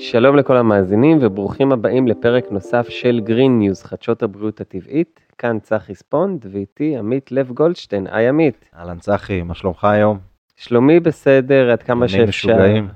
שלום 0.00 0.36
לכל 0.36 0.56
המאזינים 0.56 1.18
וברוכים 1.20 1.72
הבאים 1.72 2.08
לפרק 2.08 2.44
נוסף 2.50 2.88
של 2.88 3.20
Green 3.24 3.58
News, 3.58 3.82
חדשות 3.82 4.22
הבריאות 4.22 4.60
הטבעית. 4.60 5.20
כאן 5.38 5.58
צחי 5.58 5.94
ספונד 5.94 6.46
ואיתי 6.50 6.96
עמית 6.96 7.32
לב 7.32 7.52
גולדשטיין. 7.52 8.06
היי 8.10 8.28
עמית. 8.28 8.70
אהלן 8.78 8.98
צחי, 8.98 9.42
מה 9.42 9.54
שלומך 9.54 9.84
היום? 9.84 10.18
שלומי 10.56 11.00
בסדר 11.00 11.70
עד 11.70 11.82
כמה 11.82 12.08
שאפשר. 12.08 12.28
משוגעים. 12.28 12.88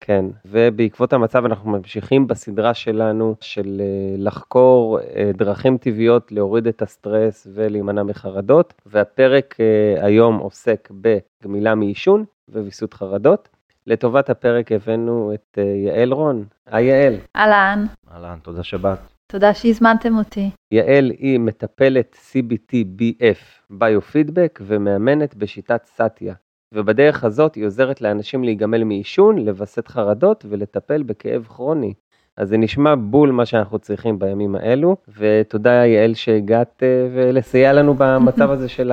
כן, 0.00 0.24
ובעקבות 0.44 1.12
המצב 1.12 1.44
אנחנו 1.44 1.70
ממשיכים 1.70 2.26
בסדרה 2.26 2.74
שלנו 2.74 3.34
של 3.40 3.80
אה, 3.80 4.16
לחקור 4.18 5.00
אה, 5.00 5.30
דרכים 5.34 5.78
טבעיות 5.78 6.32
להוריד 6.32 6.66
את 6.66 6.82
הסטרס 6.82 7.46
ולהימנע 7.54 8.02
מחרדות, 8.02 8.74
והפרק 8.86 9.56
אה, 9.60 10.06
היום 10.06 10.36
עוסק 10.38 10.88
בגמילה 10.90 11.74
מעישון 11.74 12.24
וויסות 12.48 12.94
חרדות. 12.94 13.48
לטובת 13.86 14.30
הפרק 14.30 14.72
הבאנו 14.72 15.32
את 15.34 15.58
אה, 15.58 15.62
יעל 15.62 16.12
רון. 16.12 16.44
היי 16.66 16.86
יעל. 16.86 17.14
אהלן, 17.36 17.84
אהלן, 18.12 18.38
תודה 18.42 18.62
שבאת. 18.62 18.98
תודה 19.26 19.54
שהזמנתם 19.54 20.18
אותי. 20.18 20.50
יעל 20.72 21.10
היא 21.18 21.40
מטפלת 21.40 22.16
CBT-BF 22.30 23.62
ביו-פידבק 23.70 24.60
ומאמנת 24.62 25.34
בשיטת 25.34 25.84
סאטיה. 25.84 26.34
ובדרך 26.74 27.24
הזאת 27.24 27.54
היא 27.54 27.66
עוזרת 27.66 28.00
לאנשים 28.00 28.44
להיגמל 28.44 28.84
מעישון, 28.84 29.38
לווסת 29.38 29.88
חרדות 29.88 30.44
ולטפל 30.48 31.02
בכאב 31.02 31.46
כרוני. 31.48 31.94
אז 32.36 32.48
זה 32.48 32.56
נשמע 32.56 32.94
בול 32.94 33.30
מה 33.30 33.46
שאנחנו 33.46 33.78
צריכים 33.78 34.18
בימים 34.18 34.56
האלו, 34.56 34.96
ותודה 35.18 35.70
יעל 35.70 36.14
שהגעת 36.14 36.82
אה, 36.82 37.08
ולסייע 37.14 37.72
לנו 37.72 37.94
במצב 37.98 38.50
הזה 38.54 38.68
של 38.68 38.92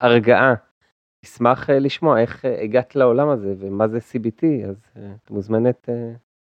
ההרגעה. 0.00 0.54
נשמח 1.24 1.70
אה, 1.70 1.78
לשמוע 1.78 2.20
איך 2.20 2.44
אה, 2.44 2.62
הגעת 2.62 2.96
לעולם 2.96 3.28
הזה 3.28 3.54
ומה 3.58 3.88
זה 3.88 3.98
CBT, 3.98 4.68
אז 4.68 4.76
אה, 4.96 5.12
את 5.24 5.30
מוזמנת 5.30 5.88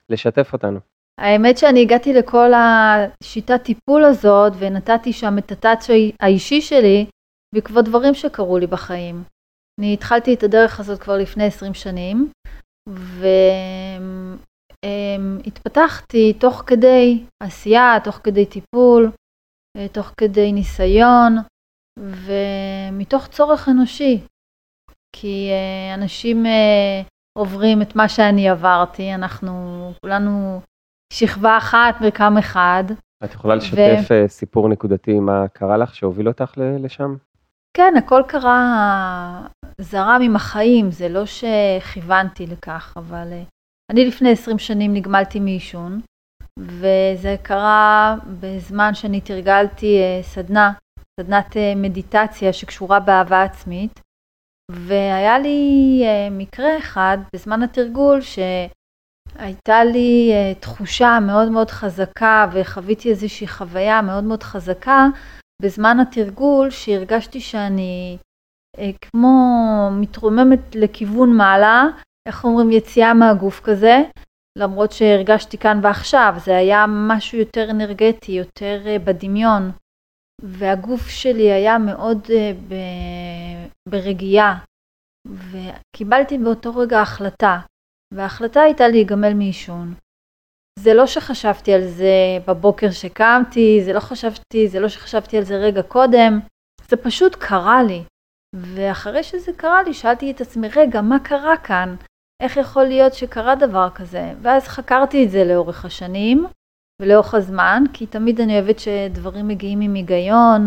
לשתף 0.09 0.53
אותנו. 0.53 0.79
האמת 1.21 1.59
שאני 1.59 1.83
הגעתי 1.83 2.13
לכל 2.13 2.51
השיטת 2.55 3.63
טיפול 3.63 4.05
הזאת 4.05 4.53
ונתתי 4.59 5.13
שם 5.13 5.39
את 5.39 5.53
הטאץ' 5.53 5.87
האישי 6.21 6.61
שלי 6.61 7.07
בעקבות 7.55 7.85
דברים 7.85 8.15
שקרו 8.15 8.59
לי 8.59 8.67
בחיים. 8.67 9.23
אני 9.81 9.95
התחלתי 9.95 10.35
את 10.35 10.43
הדרך 10.43 10.81
הזאת 10.81 11.01
כבר 11.01 11.19
לפני 11.19 11.45
20 11.45 11.75
שנים 11.75 12.31
והתפתחתי 14.85 16.33
תוך 16.33 16.63
כדי 16.67 17.25
עשייה, 17.43 17.99
תוך 18.05 18.21
כדי 18.25 18.47
טיפול, 18.47 19.11
תוך 19.93 20.13
כדי 20.17 20.53
ניסיון 20.53 21.37
ומתוך 21.99 23.27
צורך 23.27 23.69
אנושי. 23.69 24.21
כי 25.21 25.51
אה, 25.51 25.95
אנשים 25.95 26.47
אה, 26.47 27.03
עוברים 27.39 27.83
את 27.83 27.97
מה 27.97 28.09
שאני 28.09 28.49
עברתי, 28.49 29.15
אנחנו 29.15 29.53
כולנו 30.01 30.61
שכבה 31.13 31.59
אחת, 31.59 32.01
מרקם 32.01 32.39
אחד. 32.39 32.85
את 33.25 33.35
יכולה 33.35 33.55
לשתף 33.55 34.09
ו... 34.11 34.29
סיפור 34.29 34.69
נקודתי 34.69 35.19
מה 35.19 35.49
קרה 35.49 35.77
לך 35.77 35.95
שהוביל 35.95 36.29
אותך 36.29 36.53
לשם? 36.57 37.15
כן, 37.77 37.95
הכל 37.99 38.23
קרה, 38.29 39.47
זרם 39.81 40.21
עם 40.25 40.37
החיים, 40.37 40.91
זה 40.91 41.09
לא 41.09 41.23
שכיוונתי 41.27 42.47
לכך, 42.47 42.95
אבל 42.97 43.29
אני 43.93 44.05
לפני 44.05 44.31
20 44.33 44.59
שנים 44.59 44.95
נגמלתי 44.95 45.41
מעישון, 45.41 46.01
וזה 46.59 47.37
קרה 47.43 48.17
בזמן 48.41 48.95
שאני 48.95 49.21
תרגלתי 49.21 49.99
סדנה, 50.23 50.73
סדנת 51.21 51.57
מדיטציה 51.77 52.53
שקשורה 52.53 53.01
באהבה 53.01 53.43
עצמית, 53.43 54.01
והיה 54.71 55.39
לי 55.39 56.03
מקרה 56.31 56.79
אחד 56.79 57.19
בזמן 57.33 57.63
התרגול 57.63 58.21
שהייתה 58.21 59.85
לי 59.85 60.33
תחושה 60.61 61.19
מאוד 61.27 61.51
מאוד 61.51 61.71
חזקה 61.71 62.47
וחוויתי 62.53 63.11
איזושהי 63.11 63.49
חוויה 63.49 64.03
מאוד 64.03 64.25
מאוד 64.25 64.43
חזקה 64.43 65.07
בזמן 65.63 66.01
התרגול 66.01 66.71
שהרגשתי 66.71 67.41
שאני 67.41 68.19
כמו 69.01 69.29
מתרוממת 69.93 70.75
לכיוון 70.75 71.37
מעלה, 71.37 71.85
איך 72.29 72.45
אומרים 72.45 72.71
יציאה 72.71 73.15
מהגוף 73.15 73.61
כזה, 73.61 73.99
למרות 74.59 74.93
שהרגשתי 74.93 75.59
כאן 75.59 75.81
ועכשיו, 75.83 76.35
זה 76.45 76.57
היה 76.57 76.85
משהו 76.89 77.39
יותר 77.39 77.71
אנרגטי, 77.71 78.33
יותר 78.33 78.81
בדמיון. 79.05 79.71
והגוף 80.43 81.09
שלי 81.09 81.53
היה 81.53 81.79
מאוד 81.79 82.19
ב... 82.69 82.75
ברגיעה, 83.89 84.59
וקיבלתי 85.27 86.39
באותו 86.39 86.77
רגע 86.77 87.01
החלטה, 87.01 87.59
וההחלטה 88.15 88.61
הייתה 88.61 88.89
להיגמל 88.89 89.35
מעישון. 89.35 89.95
זה 90.79 90.95
לא 90.95 91.07
שחשבתי 91.07 91.73
על 91.73 91.85
זה 91.85 92.39
בבוקר 92.49 92.91
שקמתי, 92.91 93.81
זה 93.85 93.93
לא 93.93 94.01
חשבתי, 94.01 94.69
זה 94.69 94.81
לא 94.81 94.89
שחשבתי 94.89 95.37
על 95.37 95.45
זה 95.45 95.57
רגע 95.57 95.83
קודם, 95.83 96.41
זה 96.89 96.97
פשוט 96.97 97.35
קרה 97.35 97.83
לי. 97.83 98.03
ואחרי 98.55 99.23
שזה 99.23 99.53
קרה 99.57 99.83
לי, 99.83 99.95
שאלתי 99.95 100.31
את 100.31 100.41
עצמי, 100.41 100.69
רגע, 100.69 101.01
מה 101.01 101.19
קרה 101.25 101.57
כאן? 101.57 101.97
איך 102.43 102.57
יכול 102.57 102.85
להיות 102.85 103.15
שקרה 103.15 103.55
דבר 103.55 103.89
כזה? 103.95 104.33
ואז 104.43 104.69
חקרתי 104.69 105.25
את 105.25 105.31
זה 105.31 105.45
לאורך 105.45 105.85
השנים 105.85 106.47
ולאורך 107.03 107.35
הזמן, 107.35 107.83
כי 107.93 108.07
תמיד 108.07 108.41
אני 108.41 108.61
אוהבת 108.61 108.79
שדברים 108.79 109.49
מגיעים 109.49 109.81
עם 109.81 109.95
היגיון, 109.95 110.67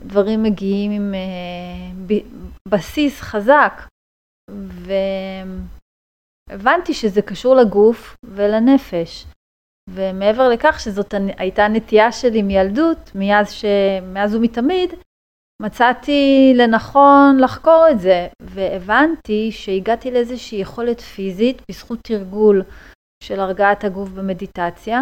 דברים 0.00 0.42
מגיעים 0.42 0.90
עם 0.90 1.14
uh, 1.14 1.16
ב- 2.06 2.26
בסיס 2.68 3.20
חזק. 3.20 3.82
והבנתי 6.50 6.94
שזה 6.94 7.22
קשור 7.22 7.56
לגוף 7.56 8.16
ולנפש. 8.24 9.26
ומעבר 9.90 10.48
לכך 10.48 10.80
שזאת 10.80 11.14
הייתה 11.38 11.68
נטייה 11.68 12.12
שלי 12.12 12.42
מילדות, 12.42 13.10
מאז, 13.14 13.52
ש... 13.52 13.64
מאז 14.02 14.34
ומתמיד, 14.34 14.90
מצאתי 15.62 16.52
לנכון 16.56 17.38
לחקור 17.40 17.86
את 17.90 18.00
זה, 18.00 18.28
והבנתי 18.42 19.52
שהגעתי 19.52 20.10
לאיזושהי 20.10 20.58
יכולת 20.58 21.00
פיזית 21.00 21.62
בזכות 21.68 21.98
תרגול 22.02 22.62
של 23.22 23.40
הרגעת 23.40 23.84
הגוף 23.84 24.08
במדיטציה, 24.08 25.00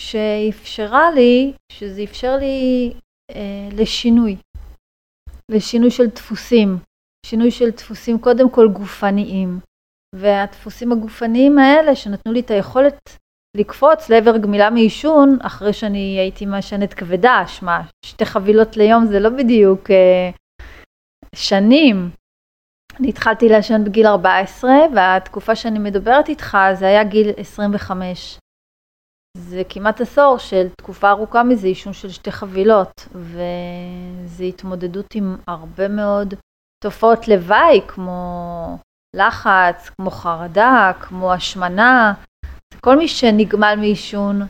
שאפשרה 0.00 1.10
לי, 1.10 1.52
שזה 1.72 2.02
אפשר 2.02 2.36
לי 2.36 2.92
אה, 3.30 3.68
לשינוי, 3.72 4.36
לשינוי 5.50 5.90
של 5.90 6.06
דפוסים, 6.06 6.78
שינוי 7.26 7.50
של 7.50 7.70
דפוסים 7.70 8.18
קודם 8.18 8.50
כל 8.50 8.68
גופניים, 8.72 9.60
והדפוסים 10.14 10.92
הגופניים 10.92 11.58
האלה 11.58 11.96
שנתנו 11.96 12.32
לי 12.32 12.40
את 12.40 12.50
היכולת 12.50 13.18
לקפוץ 13.56 14.10
לעבר 14.10 14.38
גמילה 14.38 14.70
מעישון 14.70 15.38
אחרי 15.42 15.72
שאני 15.72 16.18
הייתי 16.18 16.46
מעשנת 16.46 16.94
כבדה, 16.94 17.42
שמע, 17.46 17.80
שתי 18.04 18.24
חבילות 18.24 18.76
ליום 18.76 19.06
זה 19.06 19.20
לא 19.20 19.30
בדיוק 19.30 19.90
אה, 19.90 20.30
שנים. 21.34 22.10
אני 23.00 23.08
התחלתי 23.08 23.48
לעשן 23.48 23.84
בגיל 23.84 24.06
14 24.06 24.70
והתקופה 24.94 25.56
שאני 25.56 25.78
מדברת 25.78 26.28
איתך 26.28 26.56
זה 26.74 26.86
היה 26.86 27.04
גיל 27.04 27.28
25. 27.36 28.38
זה 29.40 29.62
כמעט 29.68 30.00
עשור 30.00 30.38
של 30.38 30.68
תקופה 30.68 31.10
ארוכה 31.10 31.42
מזה 31.42 31.66
עישון 31.66 31.92
של 31.92 32.10
שתי 32.10 32.32
חבילות 32.32 33.08
וזה 33.12 34.44
התמודדות 34.44 35.14
עם 35.14 35.36
הרבה 35.48 35.88
מאוד 35.88 36.34
תופעות 36.84 37.28
לוואי 37.28 37.80
כמו 37.88 38.78
לחץ, 39.16 39.90
כמו 39.96 40.10
חרדה, 40.10 40.92
כמו 41.00 41.32
השמנה, 41.32 42.14
כל 42.80 42.96
מי 42.96 43.08
שנגמל 43.08 43.74
מעישון, 43.78 44.40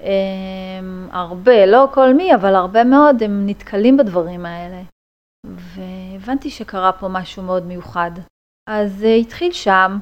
הם, 0.00 1.08
הרבה, 1.12 1.66
לא 1.66 1.88
כל 1.94 2.14
מי, 2.14 2.34
אבל 2.34 2.54
הרבה 2.54 2.84
מאוד, 2.84 3.22
הם 3.22 3.46
נתקלים 3.46 3.96
בדברים 3.96 4.46
האלה. 4.46 4.82
והבנתי 5.46 6.50
שקרה 6.50 6.92
פה 6.92 7.08
משהו 7.08 7.42
מאוד 7.42 7.62
מיוחד. 7.62 8.10
אז 8.70 8.92
זה 8.98 9.08
התחיל 9.20 9.52
שם, 9.52 9.98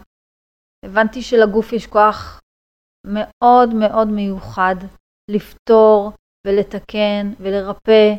הבנתי 0.85 1.23
שלגוף 1.23 1.73
יש 1.73 1.87
כוח 1.87 2.41
מאוד 3.08 3.75
מאוד 3.75 4.08
מיוחד 4.08 4.76
לפתור 5.31 6.12
ולתקן 6.46 7.32
ולרפא 7.40 8.14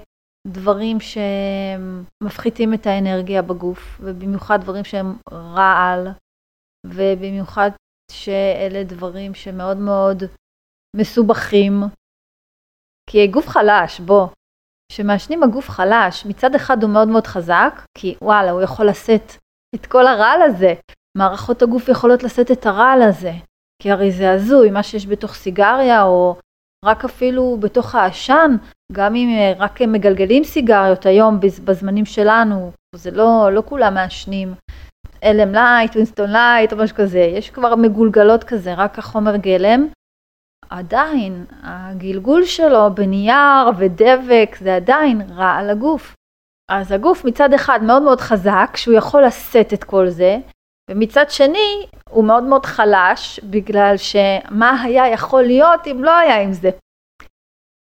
דברים 0.48 0.98
שמפחיתים 1.00 2.74
את 2.74 2.88
האנרגיה 2.88 3.42
בגוף, 3.42 4.02
ובמיוחד 4.02 4.62
דברים 4.62 4.84
שהם 4.84 5.18
רעל, 5.32 6.08
ובמיוחד 6.86 7.70
שאלה 8.12 8.84
דברים 8.84 9.34
שמאוד 9.34 9.78
מאוד 9.78 10.24
מסובכים. 10.96 11.74
כי 13.10 13.28
גוף 13.28 13.48
חלש, 13.48 14.00
בוא, 14.00 14.28
כשמעשנים 14.92 15.44
הגוף 15.44 15.70
חלש, 15.70 16.26
מצד 16.26 16.56
אחד 16.56 16.84
הוא 16.84 16.94
מאוד 16.94 17.08
מאוד 17.08 17.28
חזק, 17.28 17.74
כי 17.98 18.16
וואלה, 18.22 18.52
הוא 18.52 18.62
יכול 18.62 18.90
לשאת 18.90 19.32
את 19.76 19.86
כל 19.86 20.08
הרעל 20.08 20.42
הזה. 20.42 20.74
מערכות 21.18 21.62
הגוף 21.62 21.90
יכולות 21.90 22.24
לשאת 22.24 22.52
את 22.52 22.66
הרעל 22.66 23.02
הזה. 23.02 23.32
כי 23.82 23.92
הרי 23.92 24.12
זה 24.12 24.32
הזוי, 24.32 24.72
מה 24.72 24.84
שיש 24.84 25.08
בתוך 25.08 25.34
סיגריה, 25.34 26.04
או 26.04 26.36
רק 26.86 27.06
אפילו 27.06 27.58
בתוך 27.60 27.96
העשן, 27.96 28.56
גם 28.92 29.16
אם 29.16 29.30
רק 29.58 29.82
מגלגלים 29.82 30.44
סיגריות 30.44 31.06
היום 31.06 31.40
בזמנים 31.66 32.06
שלנו, 32.06 32.72
זה 32.96 33.12
לא, 33.12 33.50
לא 33.54 33.64
כולם 33.66 33.94
מעשנים. 33.94 34.54
L&M 35.24 35.54
Light, 35.54 35.96
Winston 35.96 36.32
Light 36.32 36.74
או 36.74 36.78
משהו 36.78 36.96
כזה, 36.96 37.20
יש 37.20 37.50
כבר 37.50 37.76
מגולגלות 37.76 38.44
כזה, 38.44 38.74
רק 38.74 39.00
החומר 39.00 39.36
גלם, 39.36 39.88
עדיין 40.70 41.46
הגלגול 41.64 42.46
שלו 42.46 42.96
בנייר 42.96 43.70
ודבק 43.78 44.56
זה 44.60 44.76
עדיין 44.76 45.22
רע 45.22 45.52
על 45.52 45.70
הגוף. 45.70 46.16
אז 46.72 46.92
הגוף 46.92 47.26
מצד 47.26 47.54
אחד 47.54 47.80
מאוד 47.84 48.02
מאוד 48.02 48.22
חזק, 48.22 48.70
שהוא 48.76 48.96
יכול 48.96 49.26
לשאת 49.26 49.74
את 49.74 49.84
כל 49.84 50.10
זה, 50.10 50.38
ומצד 50.90 51.26
שני 51.30 51.86
הוא 52.10 52.26
מאוד 52.26 52.44
מאוד 52.44 52.66
חלש, 52.66 53.40
בגלל 53.44 53.96
שמה 53.98 54.82
היה 54.84 55.08
יכול 55.08 55.44
להיות 55.44 55.88
אם 55.88 56.04
לא 56.04 56.18
היה 56.18 56.42
עם 56.42 56.54
זה. 56.54 56.70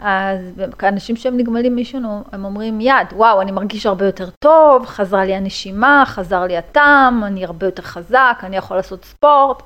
אז 0.01 0.61
אנשים 0.83 1.15
שהם 1.15 1.38
נגמלים 1.38 1.75
מעישון, 1.75 2.03
הם 2.31 2.45
אומרים 2.45 2.81
מיד, 2.81 3.07
וואו, 3.13 3.41
אני 3.41 3.51
מרגיש 3.51 3.85
הרבה 3.85 4.06
יותר 4.06 4.29
טוב, 4.44 4.85
חזרה 4.85 5.25
לי 5.25 5.35
הנשימה, 5.35 6.03
חזר 6.06 6.44
לי 6.44 6.57
הטעם, 6.57 7.23
אני 7.23 7.45
הרבה 7.45 7.65
יותר 7.65 7.83
חזק, 7.83 8.39
אני 8.44 8.57
יכול 8.57 8.77
לעשות 8.77 9.06
ספורט. 9.06 9.63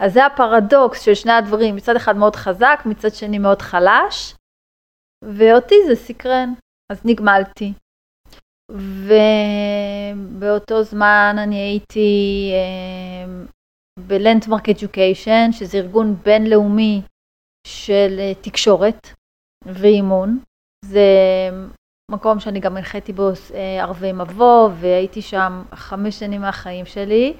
אז 0.00 0.12
זה 0.12 0.26
הפרדוקס 0.26 1.00
של 1.00 1.14
שני 1.14 1.32
הדברים, 1.32 1.76
מצד 1.76 1.96
אחד 1.96 2.16
מאוד 2.16 2.36
חזק, 2.36 2.82
מצד 2.86 3.10
שני 3.14 3.38
מאוד 3.38 3.62
חלש, 3.62 4.34
ואותי 5.24 5.74
זה 5.86 5.96
סקרן, 5.96 6.52
אז 6.92 7.00
נגמלתי. 7.04 7.72
ובאותו 8.72 10.82
זמן 10.82 11.36
אני 11.38 11.56
הייתי 11.56 12.50
אה, 12.52 13.44
בלנדמרק 14.06 14.68
אדיוקיישן, 14.68 15.52
שזה 15.52 15.78
ארגון 15.78 16.14
בינלאומי 16.14 17.02
של 17.66 18.16
אה, 18.18 18.32
תקשורת 18.42 19.06
ואימון. 19.64 20.38
זה 20.84 21.08
מקום 22.10 22.40
שאני 22.40 22.60
גם 22.60 22.76
הנחיתי 22.76 23.12
בו 23.12 23.28
אה, 23.54 23.82
ערבי 23.82 24.12
מבוא, 24.12 24.70
והייתי 24.80 25.22
שם 25.22 25.62
חמש 25.74 26.18
שנים 26.18 26.40
מהחיים 26.40 26.86
שלי. 26.86 27.34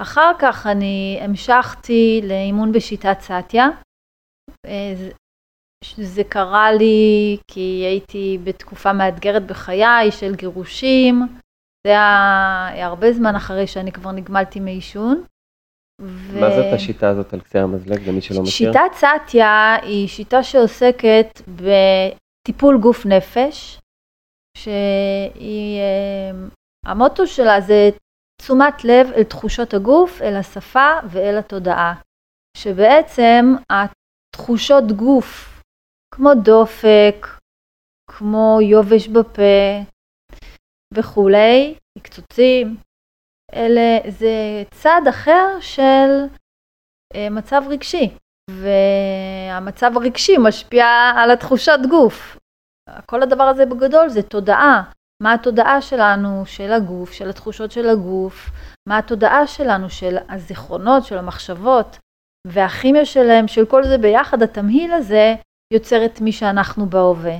אחר 0.00 0.32
כך 0.38 0.66
אני 0.66 1.18
המשכתי 1.22 2.20
לאימון 2.24 2.72
בשיטת 2.72 3.16
סאטיה. 3.20 3.66
זה 5.98 6.24
קרה 6.24 6.72
לי 6.72 7.36
כי 7.48 7.60
הייתי 7.60 8.38
בתקופה 8.44 8.92
מאתגרת 8.92 9.46
בחיי 9.46 10.10
של 10.10 10.34
גירושים. 10.34 11.22
זה 11.86 11.92
היה 11.92 12.86
הרבה 12.86 13.12
זמן 13.12 13.36
אחרי 13.36 13.66
שאני 13.66 13.92
כבר 13.92 14.12
נגמלתי 14.12 14.60
מעישון. 14.60 15.24
ו... 16.00 16.40
מה 16.40 16.50
זאת 16.50 16.72
השיטה 16.74 17.08
הזאת 17.08 17.34
על 17.34 17.40
קצה 17.40 17.62
המזלג 17.62 18.08
למי 18.08 18.20
שלא 18.20 18.40
מכיר? 18.40 18.50
שיטת 18.50 18.94
סאטיה 18.94 19.76
היא 19.82 20.08
שיטה 20.08 20.42
שעוסקת 20.42 21.40
בטיפול 21.48 22.78
גוף 22.78 23.06
נפש, 23.06 23.78
שהיא, 24.58 25.80
אה, 25.80 26.46
המוטו 26.86 27.26
שלה 27.26 27.60
זה 27.60 27.90
תשומת 28.42 28.84
לב 28.84 29.06
אל 29.16 29.22
תחושות 29.22 29.74
הגוף, 29.74 30.22
אל 30.22 30.36
השפה 30.36 30.90
ואל 31.10 31.38
התודעה. 31.38 31.94
שבעצם 32.56 33.54
התחושות 33.70 34.92
גוף 34.92 35.55
כמו 36.14 36.34
דופק, 36.34 37.26
כמו 38.10 38.58
יובש 38.62 39.08
בפה 39.08 39.82
וכולי, 40.94 41.74
קצוצים, 42.02 42.76
אלה, 43.54 44.10
זה 44.10 44.62
צד 44.70 45.00
אחר 45.10 45.60
של 45.60 46.26
אה, 47.14 47.30
מצב 47.30 47.62
רגשי, 47.68 48.10
והמצב 48.50 49.90
הרגשי 49.96 50.36
משפיע 50.38 50.86
על 51.16 51.30
התחושת 51.30 51.78
גוף. 51.90 52.38
כל 53.06 53.22
הדבר 53.22 53.44
הזה 53.44 53.66
בגדול 53.66 54.08
זה 54.08 54.22
תודעה. 54.22 54.90
מה 55.22 55.32
התודעה 55.34 55.82
שלנו, 55.82 56.46
של 56.46 56.72
הגוף, 56.72 57.12
של 57.12 57.30
התחושות 57.30 57.70
של 57.70 57.88
הגוף, 57.88 58.50
מה 58.88 58.98
התודעה 58.98 59.46
שלנו, 59.46 59.90
של 59.90 60.16
הזיכרונות, 60.28 61.04
של 61.04 61.18
המחשבות, 61.18 61.98
והכימיה 62.46 63.04
שלהם, 63.04 63.48
של 63.48 63.66
כל 63.66 63.84
זה 63.84 63.98
ביחד, 63.98 64.42
התמהיל 64.42 64.92
הזה, 64.92 65.34
יוצר 65.74 66.04
את 66.04 66.20
מי 66.20 66.32
שאנחנו 66.32 66.86
בהווה. 66.86 67.36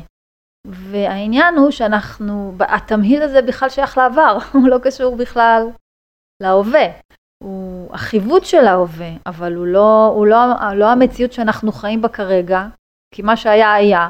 והעניין 0.67 1.55
הוא 1.55 1.71
שאנחנו, 1.71 2.53
התמהיל 2.61 3.23
הזה 3.23 3.43
בכלל 3.43 3.69
שייך 3.69 3.99
לעבר, 3.99 4.39
הוא 4.53 4.69
לא 4.69 4.79
קשור 4.83 5.17
בכלל 5.17 5.63
להווה. 6.43 6.87
הוא 7.45 7.95
החיווט 7.95 8.45
של 8.45 8.67
ההווה, 8.67 9.11
אבל 9.27 9.55
הוא 9.55 9.67
לא, 9.67 10.13
הוא 10.15 10.27
לא, 10.27 10.39
לא 10.75 10.93
המציאות 10.93 11.33
שאנחנו 11.33 11.73
חיים 11.73 12.03
בה 12.03 12.09
כרגע, 12.09 12.67
כי 13.15 13.23
מה 13.23 13.37
שהיה 13.37 13.75
היה. 13.75 14.09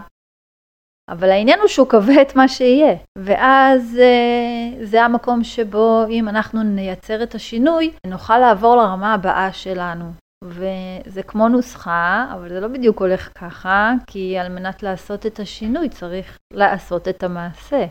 אבל 1.11 1.31
העניין 1.31 1.61
הוא 1.61 1.69
שהוא 1.69 1.91
קובע 1.91 2.23
את 2.23 2.37
מה 2.37 2.49
שיהיה. 2.49 2.95
ואז 3.19 3.99
אה, 3.99 4.85
זה 4.85 5.03
המקום 5.03 5.45
שבו 5.45 6.05
אם 6.11 6.29
אנחנו 6.29 6.63
נייצר 6.63 7.23
את 7.23 7.35
השינוי, 7.35 7.93
נוכל 8.07 8.39
לעבור 8.39 8.77
לרמה 8.77 9.15
הבאה 9.15 9.53
שלנו. 9.53 10.25
וזה 10.44 11.23
כמו 11.23 11.49
נוסחה, 11.49 12.31
אבל 12.35 12.49
זה 12.49 12.61
לא 12.61 12.69
בדיוק 12.69 13.00
הולך 13.00 13.38
ככה, 13.38 13.93
כי 14.06 14.38
על 14.38 14.49
מנת 14.49 14.83
לעשות 14.83 15.27
את 15.27 15.41
השינוי 15.41 15.88
צריך 15.88 16.38
לעשות 16.53 17.09
את 17.09 17.23
המעשה. 17.23 17.87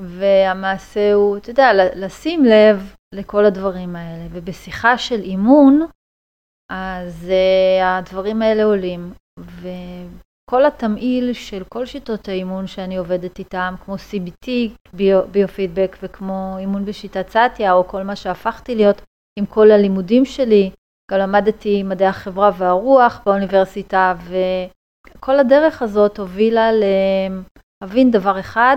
והמעשה 0.00 1.12
הוא, 1.12 1.36
אתה 1.36 1.50
יודע, 1.50 1.70
לשים 1.94 2.44
לב 2.44 2.94
לכל 3.14 3.44
הדברים 3.44 3.96
האלה. 3.96 4.26
ובשיחה 4.30 4.98
של 4.98 5.20
אימון, 5.20 5.86
אז 6.72 7.30
uh, 7.30 7.84
הדברים 7.84 8.42
האלה 8.42 8.64
עולים. 8.64 9.12
וכל 9.38 10.66
התמהיל 10.66 11.32
של 11.32 11.64
כל 11.64 11.86
שיטות 11.86 12.28
האימון 12.28 12.66
שאני 12.66 12.96
עובדת 12.96 13.38
איתם, 13.38 13.74
כמו 13.84 13.94
CBT, 13.94 14.50
ביו, 14.92 15.22
ביופידבק, 15.30 15.96
וכמו 16.02 16.56
אימון 16.58 16.84
בשיטת 16.84 17.28
סאטיה, 17.28 17.72
או 17.72 17.88
כל 17.88 18.02
מה 18.02 18.16
שהפכתי 18.16 18.74
להיות 18.74 19.02
עם 19.38 19.46
כל 19.46 19.70
הלימודים 19.70 20.24
שלי, 20.24 20.70
גם 21.12 21.18
למדתי 21.18 21.82
מדעי 21.82 22.08
החברה 22.08 22.50
והרוח 22.58 23.20
באוניברסיטה, 23.26 24.14
וכל 25.18 25.38
הדרך 25.38 25.82
הזאת 25.82 26.18
הובילה 26.18 26.70
להבין 27.82 28.10
דבר 28.10 28.40
אחד, 28.40 28.76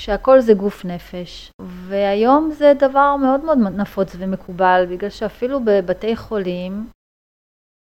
שהכל 0.00 0.40
זה 0.40 0.54
גוף 0.54 0.84
נפש. 0.84 1.50
והיום 1.60 2.50
זה 2.50 2.72
דבר 2.78 3.16
מאוד 3.16 3.44
מאוד 3.44 3.58
נפוץ 3.58 4.16
ומקובל, 4.18 4.86
בגלל 4.90 5.10
שאפילו 5.10 5.60
בבתי 5.64 6.16
חולים, 6.16 6.90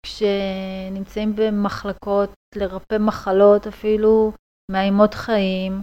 כשנמצאים 0.06 1.37
במחלקות 1.37 2.31
לרפא 2.54 2.99
מחלות 3.00 3.66
אפילו 3.66 4.32
מאיימות 4.70 5.14
חיים, 5.14 5.82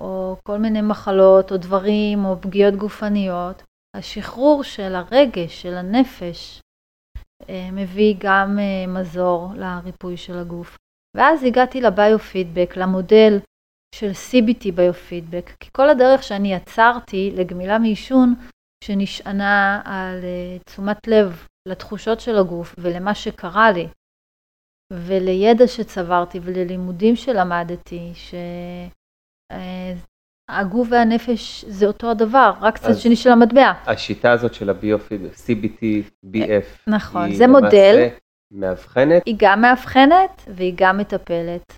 או 0.00 0.36
כל 0.46 0.58
מיני 0.58 0.82
מחלות 0.82 1.52
או 1.52 1.56
דברים 1.56 2.24
או 2.24 2.40
פגיעות 2.40 2.74
גופניות, 2.74 3.62
השחרור 3.96 4.62
של 4.62 4.94
הרגש, 4.94 5.62
של 5.62 5.74
הנפש, 5.74 6.60
מביא 7.72 8.14
גם 8.18 8.58
אה, 8.58 8.86
מזור 8.86 9.48
לריפוי 9.56 10.16
של 10.16 10.38
הגוף. 10.38 10.76
ואז 11.16 11.44
הגעתי 11.44 11.80
לביופידבק, 11.80 12.76
למודל 12.76 13.38
של 13.94 14.10
CBT 14.10 14.72
ביופידבק, 14.74 15.50
כי 15.60 15.70
כל 15.72 15.88
הדרך 15.88 16.22
שאני 16.22 16.54
יצרתי 16.54 17.30
לגמילה 17.36 17.78
מעישון, 17.78 18.34
שנשענה 18.84 19.82
על 19.84 20.24
אה, 20.24 20.58
תשומת 20.66 21.06
לב 21.08 21.46
לתחושות 21.68 22.20
של 22.20 22.36
הגוף 22.38 22.74
ולמה 22.78 23.14
שקרה 23.14 23.72
לי, 23.72 23.88
ולידע 24.92 25.66
שצברתי 25.66 26.38
וללימודים 26.42 27.16
שלמדתי, 27.16 28.12
ש... 28.14 28.34
הגוף 30.50 30.88
והנפש 30.90 31.64
זה 31.68 31.86
אותו 31.86 32.10
הדבר, 32.10 32.52
רק 32.60 32.78
צד 32.78 32.94
שני 32.94 33.16
של 33.16 33.30
המטבע. 33.30 33.72
השיטה 33.86 34.32
הזאת 34.32 34.54
של 34.54 34.70
הביופיד, 34.70 35.20
CBT, 35.24 35.82
BF, 36.24 36.66
נכון, 36.86 37.34
זה 37.34 37.46
מודל. 37.46 38.08
מאבחנת? 38.52 39.22
היא 39.26 39.34
גם 39.38 39.60
מאבחנת 39.60 40.42
והיא 40.54 40.72
גם 40.76 40.98
מטפלת. 40.98 41.72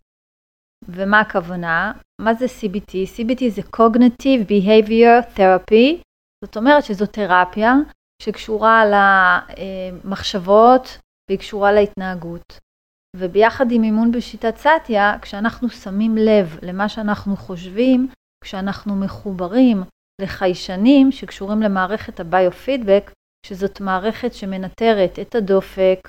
ומה 0.88 1.20
הכוונה? 1.20 1.92
מה 2.20 2.34
זה 2.34 2.46
CBT? 2.46 2.90
CBT 3.16 3.48
זה 3.48 3.62
Cognitive 3.76 4.48
Behavior 4.48 5.36
Therapy, 5.36 6.02
זאת 6.44 6.56
אומרת 6.56 6.84
שזו 6.84 7.06
תרפיה 7.06 7.74
שקשורה 8.22 8.84
למחשבות 10.04 10.98
והיא 11.28 11.38
קשורה 11.38 11.72
להתנהגות. 11.72 12.58
וביחד 13.16 13.72
עם 13.72 13.82
אימון 13.82 14.12
בשיטת 14.12 14.56
סאטיה, 14.56 15.16
כשאנחנו 15.22 15.68
שמים 15.68 16.16
לב 16.16 16.58
למה 16.62 16.88
שאנחנו 16.88 17.36
חושבים, 17.36 18.08
כשאנחנו 18.42 18.96
מחוברים 18.96 19.82
לחיישנים 20.20 21.12
שקשורים 21.12 21.62
למערכת 21.62 22.20
הביו-פידבק, 22.20 23.12
שזאת 23.46 23.80
מערכת 23.80 24.34
שמנטרת 24.34 25.18
את 25.18 25.34
הדופק, 25.34 26.08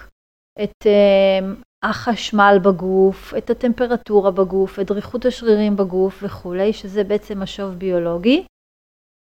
את 0.63 0.83
uh, 0.83 1.63
החשמל 1.83 2.57
בגוף, 2.63 3.33
את 3.37 3.49
הטמפרטורה 3.49 4.31
בגוף, 4.31 4.79
את 4.79 4.85
דריכות 4.85 5.25
השרירים 5.25 5.75
בגוף 5.75 6.23
וכולי, 6.23 6.73
שזה 6.73 7.03
בעצם 7.03 7.43
משוב 7.43 7.73
ביולוגי. 7.73 8.45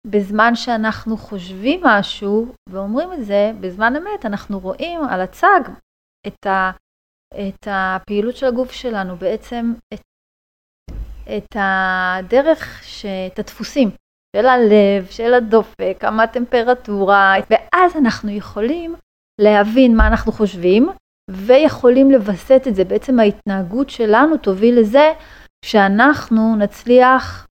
בזמן 0.06 0.54
שאנחנו 0.54 1.16
חושבים 1.16 1.80
משהו 1.84 2.54
ואומרים 2.68 3.12
את 3.12 3.24
זה, 3.24 3.52
בזמן 3.60 3.96
אמת 3.96 4.26
אנחנו 4.26 4.58
רואים 4.58 5.00
על 5.04 5.20
הצג 5.20 5.60
את, 6.26 6.46
ה, 6.46 6.70
את 7.48 7.68
הפעילות 7.70 8.36
של 8.36 8.46
הגוף 8.46 8.72
שלנו, 8.72 9.16
בעצם 9.16 9.72
את 9.94 10.00
את 11.36 11.56
הדרך, 11.56 12.82
את 13.32 13.38
הדפוסים 13.38 13.90
של 14.36 14.46
הלב, 14.46 15.06
של 15.10 15.34
הדופק, 15.34 15.96
כמה 16.00 16.26
טמפרטורה, 16.26 17.34
ואז 17.50 17.96
אנחנו 17.96 18.30
יכולים 18.30 18.94
להבין 19.40 19.96
מה 19.96 20.06
אנחנו 20.06 20.32
חושבים, 20.32 20.88
ויכולים 21.30 22.10
לווסת 22.10 22.62
את 22.68 22.74
זה. 22.74 22.84
בעצם 22.84 23.20
ההתנהגות 23.20 23.90
שלנו 23.90 24.36
תוביל 24.36 24.80
לזה 24.80 25.12
שאנחנו 25.64 26.56
נצליח 26.56 27.46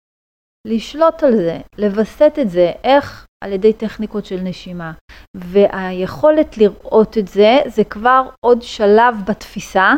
לשלוט 0.67 1.23
על 1.23 1.35
זה, 1.35 1.59
לווסת 1.77 2.33
את 2.41 2.49
זה. 2.49 2.71
איך? 2.83 3.27
על 3.43 3.53
ידי 3.53 3.73
טכניקות 3.73 4.25
של 4.25 4.39
נשימה. 4.43 4.91
והיכולת 5.37 6.57
לראות 6.57 7.17
את 7.17 7.27
זה, 7.27 7.59
זה 7.65 7.83
כבר 7.83 8.29
עוד 8.45 8.61
שלב 8.61 9.15
בתפיסה 9.27 9.93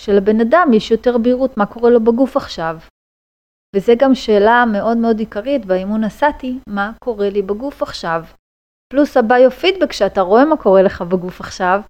שלבן 0.00 0.40
אדם 0.40 0.68
יש 0.72 0.90
יותר 0.90 1.18
בהירות 1.18 1.56
מה 1.56 1.66
קורה 1.66 1.90
לו 1.90 2.04
בגוף 2.04 2.36
עכשיו. 2.36 2.78
וזה 3.76 3.92
גם 3.98 4.14
שאלה 4.14 4.64
מאוד 4.72 4.96
מאוד 4.96 5.18
עיקרית 5.18 5.66
באימון 5.66 6.04
הסאטי, 6.04 6.58
מה 6.68 6.92
קורה 7.04 7.30
לי 7.30 7.42
בגוף 7.42 7.82
עכשיו. 7.82 8.24
פלוס 8.92 9.16
הביו-פידבק, 9.16 9.92
שאתה 9.92 10.20
רואה 10.20 10.44
מה 10.44 10.56
קורה 10.56 10.82
לך 10.82 11.02
בגוף 11.02 11.40
עכשיו, 11.40 11.80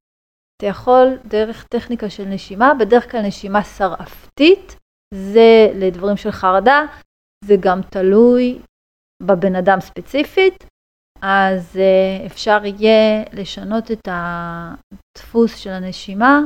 אתה 0.56 0.66
יכול 0.66 1.18
דרך 1.24 1.66
טכניקה 1.66 2.10
של 2.10 2.24
נשימה, 2.24 2.74
בדרך 2.80 3.10
כלל 3.10 3.22
נשימה 3.26 3.64
שרעפתית, 3.64 4.76
זה 5.14 5.68
לדברים 5.74 6.16
של 6.16 6.30
חרדה, 6.30 6.82
זה 7.44 7.54
גם 7.60 7.80
תלוי 7.82 8.58
בבן 9.22 9.56
אדם 9.56 9.80
ספציפית, 9.80 10.64
אז 11.22 11.76
uh, 11.76 12.26
אפשר 12.26 12.58
יהיה 12.64 13.24
לשנות 13.32 13.90
את 13.90 14.08
הדפוס 14.10 15.56
של 15.56 15.70
הנשימה 15.70 16.40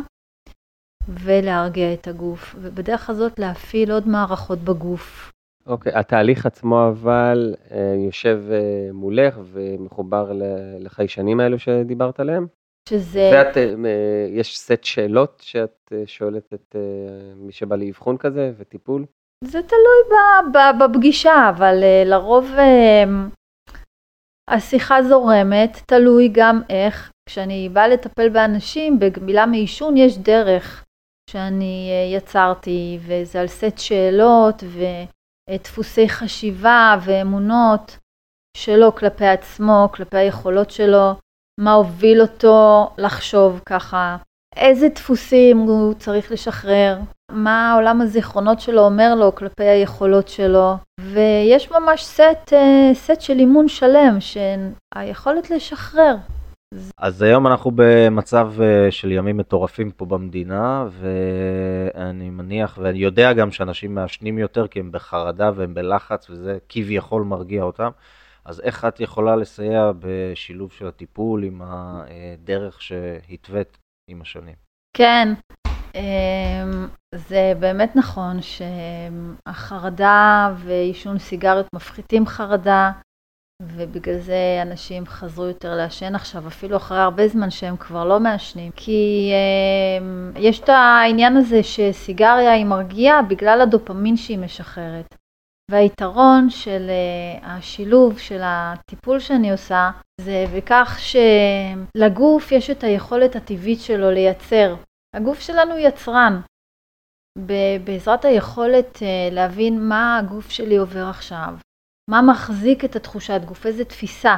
ולהרגיע 1.08 1.92
את 1.92 2.08
הגוף, 2.08 2.56
ובדרך 2.58 3.10
הזאת 3.10 3.38
להפעיל 3.38 3.92
עוד 3.92 4.08
מערכות 4.08 4.58
בגוף. 4.58 5.32
אוקיי, 5.66 5.92
okay, 5.92 5.98
התהליך 5.98 6.46
עצמו 6.46 6.88
אבל 6.88 7.54
uh, 7.68 7.74
יושב 8.06 8.42
uh, 8.48 8.92
מולך 8.92 9.38
ומחובר 9.52 10.32
לחיישנים 10.80 11.40
האלו 11.40 11.58
שדיברת 11.58 12.20
עליהם? 12.20 12.46
שזה... 12.88 13.30
ואת, 13.32 13.56
uh, 13.56 13.88
יש 14.28 14.58
סט 14.58 14.84
שאלות 14.84 15.42
שאת 15.44 15.92
שואלת 16.06 16.54
את 16.54 16.76
מי 17.36 17.52
שבא 17.52 17.76
לאבחון 17.76 18.16
כזה 18.16 18.52
וטיפול? 18.58 19.04
זה 19.44 19.60
תלוי 19.62 20.18
בפגישה, 20.80 21.50
אבל 21.56 21.74
לרוב 22.04 22.50
השיחה 24.48 25.02
זורמת, 25.02 25.82
תלוי 25.86 26.28
גם 26.32 26.60
איך. 26.70 27.10
כשאני 27.28 27.68
באה 27.68 27.88
לטפל 27.88 28.28
באנשים, 28.28 28.98
בגמילה 28.98 29.46
מעישון 29.46 29.96
יש 29.96 30.18
דרך 30.18 30.84
שאני 31.28 31.90
uh, 31.90 32.16
יצרתי, 32.16 32.98
וזה 33.02 33.40
על 33.40 33.46
סט 33.46 33.78
שאלות 33.78 34.62
ודפוסי 35.50 36.08
חשיבה 36.08 36.96
ואמונות 37.04 37.98
שלו 38.56 38.94
כלפי 38.94 39.26
עצמו, 39.26 39.88
כלפי 39.94 40.16
היכולות 40.16 40.70
שלו, 40.70 41.14
מה 41.60 41.72
הוביל 41.72 42.20
אותו 42.22 42.90
לחשוב 42.98 43.60
ככה, 43.66 44.16
איזה 44.56 44.88
דפוסים 44.88 45.58
הוא 45.58 45.94
צריך 45.94 46.32
לשחרר, 46.32 46.98
מה 47.32 47.74
עולם 47.74 48.00
הזיכרונות 48.00 48.60
שלו 48.60 48.84
אומר 48.84 49.14
לו 49.14 49.34
כלפי 49.34 49.64
היכולות 49.64 50.28
שלו, 50.28 50.74
ויש 51.00 51.70
ממש 51.70 52.04
סט, 52.04 52.52
אה, 52.52 52.90
סט 52.94 53.20
של 53.20 53.38
אימון 53.38 53.68
שלם, 53.68 54.18
שהיכולת 54.20 55.50
לשחרר. 55.50 56.16
אז 56.98 57.22
היום 57.22 57.46
אנחנו 57.46 57.70
במצב 57.74 58.52
אה, 58.60 58.90
של 58.90 59.12
ימים 59.12 59.36
מטורפים 59.36 59.90
פה 59.90 60.06
במדינה, 60.06 60.86
ואני 60.90 62.30
מניח, 62.30 62.78
ואני 62.82 62.98
יודע 62.98 63.32
גם 63.32 63.50
שאנשים 63.50 63.94
מעשנים 63.94 64.38
יותר 64.38 64.68
כי 64.68 64.80
הם 64.80 64.92
בחרדה 64.92 65.50
והם 65.54 65.74
בלחץ, 65.74 66.30
וזה 66.30 66.58
כביכול 66.68 67.22
מרגיע 67.22 67.62
אותם. 67.62 67.90
אז 68.44 68.60
איך 68.60 68.84
את 68.84 69.00
יכולה 69.00 69.36
לסייע 69.36 69.92
בשילוב 69.98 70.72
של 70.72 70.86
הטיפול 70.86 71.44
עם 71.44 71.62
הדרך 71.64 72.82
שהתווית 72.82 73.78
עם 74.10 74.20
השנים? 74.20 74.54
כן, 74.96 75.28
אמ, 75.94 76.88
זה 77.14 77.52
באמת 77.60 77.96
נכון 77.96 78.36
שהחרדה 79.46 80.54
ועישון 80.56 81.18
סיגריות 81.18 81.66
מפחיתים 81.74 82.26
חרדה, 82.26 82.92
ובגלל 83.62 84.18
זה 84.18 84.58
אנשים 84.62 85.06
חזרו 85.06 85.44
יותר 85.44 85.74
לעשן 85.74 86.14
עכשיו, 86.14 86.48
אפילו 86.48 86.76
אחרי 86.76 86.98
הרבה 86.98 87.28
זמן 87.28 87.50
שהם 87.50 87.76
כבר 87.76 88.04
לא 88.04 88.20
מעשנים. 88.20 88.72
כי 88.76 89.30
אה, 89.32 90.40
יש 90.40 90.60
את 90.60 90.68
העניין 90.68 91.36
הזה 91.36 91.62
שסיגריה 91.62 92.52
היא 92.52 92.64
מרגיעה 92.64 93.22
בגלל 93.22 93.60
הדופמין 93.60 94.16
שהיא 94.16 94.38
משחררת. 94.38 95.14
והיתרון 95.70 96.50
של 96.50 96.90
uh, 96.90 97.46
השילוב 97.46 98.18
של 98.18 98.40
הטיפול 98.42 99.18
שאני 99.20 99.52
עושה 99.52 99.90
זה 100.20 100.44
בכך 100.56 100.98
שלגוף 100.98 102.52
יש 102.52 102.70
את 102.70 102.84
היכולת 102.84 103.36
הטבעית 103.36 103.80
שלו 103.80 104.10
לייצר. 104.10 104.76
הגוף 105.16 105.40
שלנו 105.40 105.78
יצרן. 105.78 106.40
בעזרת 107.84 108.24
היכולת 108.24 108.96
uh, 108.96 109.34
להבין 109.34 109.88
מה 109.88 110.18
הגוף 110.18 110.50
שלי 110.50 110.76
עובר 110.76 111.06
עכשיו, 111.06 111.54
מה 112.08 112.22
מחזיק 112.22 112.84
את 112.84 112.96
התחושת 112.96 113.40
גוף, 113.44 113.66
איזה 113.66 113.84
תפיסה 113.84 114.36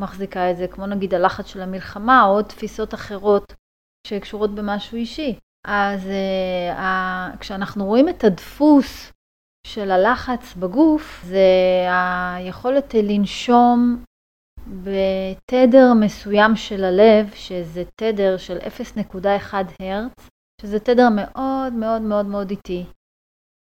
מחזיקה 0.00 0.50
את 0.50 0.56
זה, 0.56 0.68
כמו 0.68 0.86
נגיד 0.86 1.14
הלחץ 1.14 1.46
של 1.46 1.60
המלחמה 1.60 2.24
או 2.24 2.42
תפיסות 2.42 2.94
אחרות 2.94 3.52
שקשורות 4.06 4.54
במשהו 4.54 4.96
אישי. 4.96 5.38
אז 5.66 6.00
uh, 6.04 7.38
כשאנחנו 7.38 7.84
רואים 7.84 8.08
את 8.08 8.24
הדפוס 8.24 9.12
של 9.66 9.90
הלחץ 9.90 10.54
בגוף 10.54 11.22
זה 11.24 11.46
היכולת 12.36 12.94
לנשום 12.94 14.04
בתדר 14.66 15.92
מסוים 16.00 16.56
של 16.56 16.84
הלב, 16.84 17.30
שזה 17.34 17.82
תדר 18.00 18.36
של 18.36 18.58
0.1 18.58 19.54
הרץ, 19.80 20.28
שזה 20.60 20.80
תדר 20.80 21.08
מאוד 21.16 21.72
מאוד 21.72 22.02
מאוד 22.02 22.26
מאוד 22.26 22.50
איטי. 22.50 22.84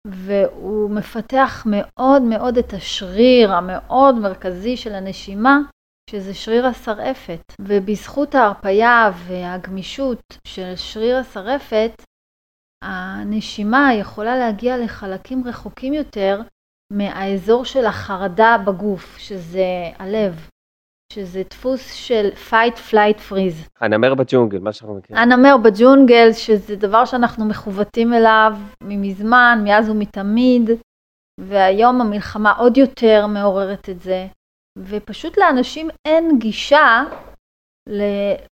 והוא 0.06 0.90
מפתח 0.90 1.64
מאוד 1.66 2.22
מאוד 2.22 2.58
את 2.58 2.72
השריר 2.72 3.52
המאוד 3.52 4.14
מרכזי 4.14 4.76
של 4.76 4.94
הנשימה, 4.94 5.58
שזה 6.10 6.34
שריר 6.34 6.66
השרעפת. 6.66 7.52
ובזכות 7.60 8.34
ההרפייה 8.34 9.10
והגמישות 9.26 10.20
של 10.46 10.76
שריר 10.76 11.16
השרעפת, 11.16 12.02
הנשימה 12.84 13.90
יכולה 14.00 14.36
להגיע 14.36 14.78
לחלקים 14.78 15.42
רחוקים 15.46 15.94
יותר 15.94 16.40
מהאזור 16.92 17.64
של 17.64 17.86
החרדה 17.86 18.56
בגוף, 18.66 19.18
שזה 19.18 19.66
הלב, 19.98 20.48
שזה 21.12 21.42
דפוס 21.50 21.92
של 21.92 22.28
fight, 22.50 22.76
flight, 22.90 23.30
freeze. 23.30 23.68
הנמר 23.80 24.14
בג'ונגל, 24.14 24.58
מה 24.58 24.72
שאנחנו 24.72 24.94
מכירים. 24.94 25.22
הנמר 25.22 25.56
בג'ונגל, 25.56 26.32
שזה 26.32 26.76
דבר 26.76 27.04
שאנחנו 27.04 27.44
מכוותים 27.44 28.12
אליו 28.12 28.52
ממזמן, 28.82 29.60
מאז 29.64 29.88
ומתמיד, 29.88 30.70
והיום 31.40 32.00
המלחמה 32.00 32.52
עוד 32.52 32.76
יותר 32.76 33.26
מעוררת 33.26 33.88
את 33.88 34.00
זה, 34.00 34.26
ופשוט 34.78 35.38
לאנשים 35.38 35.88
אין 36.04 36.38
גישה 36.38 37.04
ל, 37.88 38.02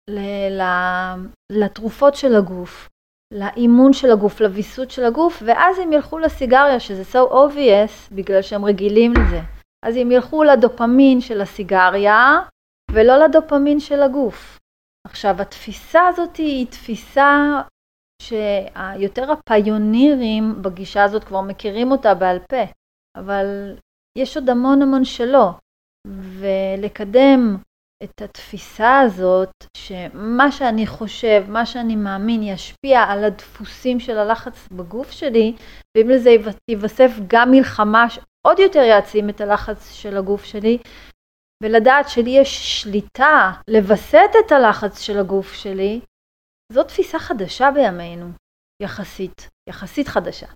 ל, 0.09 0.19
ל, 0.61 0.63
לתרופות 1.51 2.15
של 2.15 2.35
הגוף. 2.35 2.89
לאימון 3.33 3.93
של 3.93 4.11
הגוף, 4.11 4.41
לוויסות 4.41 4.91
של 4.91 5.03
הגוף, 5.03 5.43
ואז 5.45 5.79
הם 5.79 5.93
ילכו 5.93 6.19
לסיגריה, 6.19 6.79
שזה 6.79 7.03
so 7.19 7.31
obvious, 7.31 8.15
בגלל 8.15 8.41
שהם 8.41 8.65
רגילים 8.65 9.13
לזה. 9.13 9.60
אז 9.85 9.95
הם 9.97 10.11
ילכו 10.11 10.43
לדופמין 10.43 11.21
של 11.21 11.41
הסיגריה, 11.41 12.39
ולא 12.91 13.17
לדופמין 13.17 13.79
של 13.79 14.01
הגוף. 14.03 14.59
עכשיו, 15.07 15.41
התפיסה 15.41 16.07
הזאת 16.07 16.35
היא 16.35 16.67
תפיסה 16.67 17.61
שיותר 18.21 19.31
הפיונירים 19.31 20.61
בגישה 20.61 21.03
הזאת 21.03 21.23
כבר 21.23 21.41
מכירים 21.41 21.91
אותה 21.91 22.13
בעל 22.13 22.39
פה, 22.39 22.63
אבל 23.17 23.75
יש 24.17 24.37
עוד 24.37 24.49
המון 24.49 24.81
המון 24.81 25.05
שלא. 25.05 25.49
ולקדם 26.07 27.57
את 28.03 28.21
התפיסה 28.21 28.99
הזאת, 28.99 29.49
שמה 29.77 30.51
שאני 30.51 30.87
חושב, 30.87 31.45
מה 31.47 31.65
שאני 31.65 31.95
מאמין, 31.95 32.43
ישפיע 32.43 33.01
על 33.01 33.23
הדפוסים 33.23 33.99
של 33.99 34.17
הלחץ 34.17 34.67
בגוף 34.71 35.11
שלי, 35.11 35.55
ואם 35.97 36.09
לזה 36.09 36.29
ייווסף 36.69 37.11
גם 37.27 37.51
מלחמה 37.51 38.05
שעוד 38.43 38.59
יותר 38.59 38.79
יעצים 38.79 39.29
את 39.29 39.41
הלחץ 39.41 39.91
של 39.91 40.17
הגוף 40.17 40.43
שלי, 40.43 40.77
ולדעת 41.63 42.09
שלי 42.09 42.29
יש 42.29 42.81
שליטה 42.81 43.51
לווסת 43.67 44.31
את 44.45 44.51
הלחץ 44.51 44.99
של 44.99 45.19
הגוף 45.19 45.53
שלי, 45.53 46.01
זו 46.73 46.83
תפיסה 46.83 47.19
חדשה 47.19 47.71
בימינו, 47.71 48.29
יחסית, 48.83 49.49
יחסית 49.69 50.07
חדשה. 50.07 50.47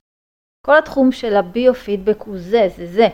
כל 0.65 0.77
התחום 0.77 1.11
של 1.11 1.35
הביו-פידבק 1.35 2.21
הוא 2.21 2.37
זה, 2.37 2.67
זה 2.77 2.85
זה, 2.85 3.07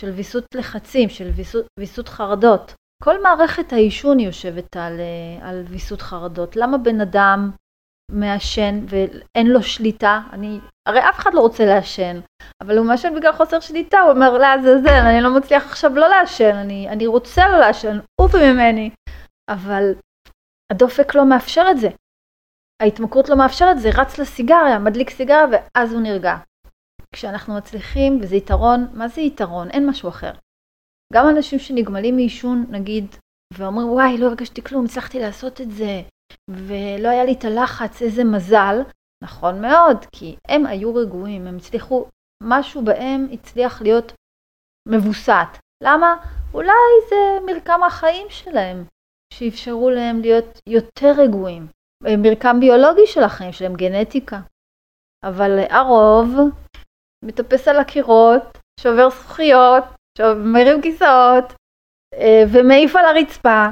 של 0.00 0.10
ויסות 0.10 0.44
לחצים, 0.54 1.08
של 1.08 1.28
ויסות, 1.36 1.66
ויסות 1.80 2.08
חרדות. 2.08 2.74
כל 3.02 3.22
מערכת 3.22 3.72
העישון 3.72 4.20
יושבת 4.20 4.76
על, 4.76 5.00
אה, 5.00 5.48
על 5.48 5.64
ויסות 5.68 6.02
חרדות. 6.02 6.56
למה 6.56 6.78
בן 6.78 7.00
אדם 7.00 7.50
מעשן 8.10 8.84
ואין 8.88 9.46
לו 9.46 9.62
שליטה? 9.62 10.20
אני, 10.32 10.60
הרי 10.88 11.00
אף 11.08 11.18
אחד 11.18 11.34
לא 11.34 11.40
רוצה 11.40 11.64
לעשן, 11.66 12.20
אבל 12.62 12.78
הוא 12.78 12.86
מעשן 12.86 13.14
בגלל 13.14 13.32
חוסר 13.32 13.60
שליטה, 13.60 14.00
הוא 14.00 14.10
אומר 14.10 14.38
לעזאזל, 14.38 15.06
אני 15.06 15.20
לא 15.20 15.36
מצליח 15.36 15.66
עכשיו 15.66 15.94
לא 15.94 16.08
לעשן, 16.08 16.54
אני, 16.54 16.88
אני 16.88 17.06
רוצה 17.06 17.48
לא 17.48 17.58
לעשן, 17.58 17.98
עוף 18.20 18.34
ממני. 18.34 18.90
אבל 19.50 19.94
הדופק 20.72 21.14
לא 21.14 21.28
מאפשר 21.28 21.64
את 21.70 21.78
זה. 21.78 21.88
ההתמכרות 22.82 23.28
לא 23.28 23.36
מאפשרת, 23.36 23.78
זה 23.78 23.88
רץ 23.94 24.18
לסיגריה, 24.18 24.78
מדליק 24.78 25.10
סיגריה 25.10 25.46
ואז 25.52 25.92
הוא 25.92 26.02
נרגע. 26.02 26.36
כשאנחנו 27.14 27.54
מצליחים, 27.54 28.18
וזה 28.22 28.36
יתרון, 28.36 28.86
מה 28.94 29.08
זה 29.08 29.20
יתרון? 29.20 29.70
אין 29.70 29.90
משהו 29.90 30.08
אחר. 30.08 30.32
גם 31.12 31.28
אנשים 31.28 31.58
שנגמלים 31.58 32.16
מעישון, 32.16 32.66
נגיד, 32.70 33.06
ואומרים, 33.54 33.88
וואי, 33.88 34.18
לא 34.18 34.26
הרגשתי 34.26 34.62
כלום, 34.62 34.84
הצלחתי 34.84 35.18
לעשות 35.18 35.60
את 35.60 35.70
זה, 35.70 36.02
ולא 36.50 37.08
היה 37.08 37.24
לי 37.24 37.32
את 37.32 37.44
הלחץ, 37.44 38.02
איזה 38.02 38.24
מזל. 38.24 38.76
נכון 39.24 39.62
מאוד, 39.62 40.04
כי 40.12 40.36
הם 40.48 40.66
היו 40.66 40.94
רגועים, 40.94 41.46
הם 41.46 41.56
הצליחו, 41.56 42.06
משהו 42.42 42.84
בהם 42.84 43.26
הצליח 43.32 43.82
להיות 43.82 44.12
מבוסת. 44.88 45.48
למה? 45.82 46.16
אולי 46.54 46.72
זה 47.08 47.46
מרקם 47.46 47.80
החיים 47.86 48.26
שלהם, 48.30 48.84
שאפשרו 49.32 49.90
להם 49.90 50.20
להיות 50.20 50.60
יותר 50.68 51.12
רגועים. 51.18 51.66
מרקם 52.02 52.60
ביולוגי 52.60 53.06
של 53.06 53.22
החיים 53.22 53.52
שלהם, 53.52 53.74
גנטיקה. 53.74 54.40
אבל 55.24 55.58
הרוב 55.70 56.28
מטפס 57.24 57.68
על 57.68 57.76
הקירות, 57.76 58.58
שובר 58.80 59.10
זכוכיות, 59.10 59.84
מרים 60.36 60.82
כיסאות 60.82 61.52
אה, 62.14 62.42
ומעיף 62.52 62.96
על 62.96 63.04
הרצפה, 63.04 63.66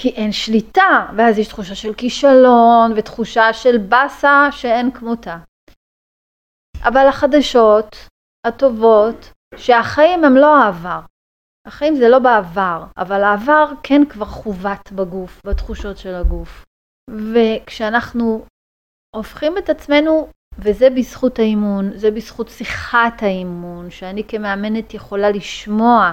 כי 0.00 0.08
אין 0.08 0.32
שליטה, 0.32 1.06
ואז 1.16 1.38
יש 1.38 1.48
תחושה 1.48 1.74
של 1.74 1.94
כישלון 1.94 2.92
ותחושה 2.96 3.52
של 3.52 3.78
באסה 3.78 4.48
שאין 4.50 4.90
כמותה. 4.90 5.38
אבל 6.82 7.06
החדשות 7.08 7.96
הטובות, 8.46 9.32
שהחיים 9.56 10.24
הם 10.24 10.36
לא 10.36 10.56
העבר. 10.56 11.00
החיים 11.66 11.96
זה 11.96 12.08
לא 12.08 12.18
בעבר, 12.18 12.84
אבל 12.96 13.22
העבר 13.22 13.72
כן 13.82 14.02
כבר 14.08 14.24
חוות 14.24 14.92
בגוף, 14.92 15.40
בתחושות 15.46 15.98
של 15.98 16.14
הגוף. 16.14 16.64
וכשאנחנו 17.10 18.44
הופכים 19.16 19.58
את 19.58 19.68
עצמנו, 19.68 20.28
וזה 20.58 20.90
בזכות 20.90 21.38
האימון, 21.38 21.98
זה 21.98 22.10
בזכות 22.10 22.48
שיחת 22.48 23.22
האימון, 23.22 23.90
שאני 23.90 24.24
כמאמנת 24.28 24.94
יכולה 24.94 25.30
לשמוע 25.30 26.12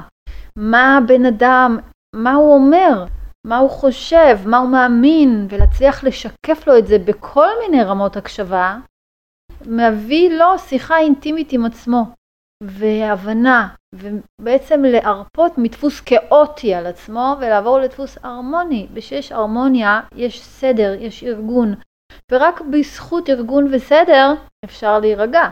מה 0.60 0.98
הבן 0.98 1.25
אדם, 1.25 1.77
מה 2.15 2.34
הוא 2.34 2.56
אומר, 2.56 3.06
מה 3.46 3.58
הוא 3.58 3.70
חושב, 3.70 4.38
מה 4.46 4.58
הוא 4.58 4.70
מאמין, 4.70 5.48
ולהצליח 5.50 6.03
לשקף 6.03 6.67
לו 6.67 6.77
את 6.77 6.88
זה 6.88 6.98
בכל 7.00 7.48
מיני 7.62 7.84
רמות 7.84 8.17
הקשבה, 8.17 8.77
מביא 9.65 10.29
לו 10.29 10.60
שיחה 10.60 10.98
אינטימית 10.98 11.53
עם 11.53 11.65
עצמו, 11.65 12.03
והבנה, 12.63 13.67
ובעצם 13.96 14.84
להרפות 14.84 15.58
מדפוס 15.58 16.01
כאוטי 16.01 16.74
על 16.74 16.86
עצמו 16.86 17.36
ולעבור 17.39 17.79
לדפוס 17.79 18.17
הרמוני. 18.24 18.88
ושיש 18.94 19.32
הרמוניה, 19.32 20.01
יש 20.15 20.44
סדר, 20.44 20.94
יש 21.00 21.24
ארגון, 21.24 21.75
ורק 22.32 22.62
בזכות 22.62 23.29
ארגון 23.29 23.74
וסדר 23.74 24.34
אפשר 24.65 25.00
להירגע. 25.00 25.50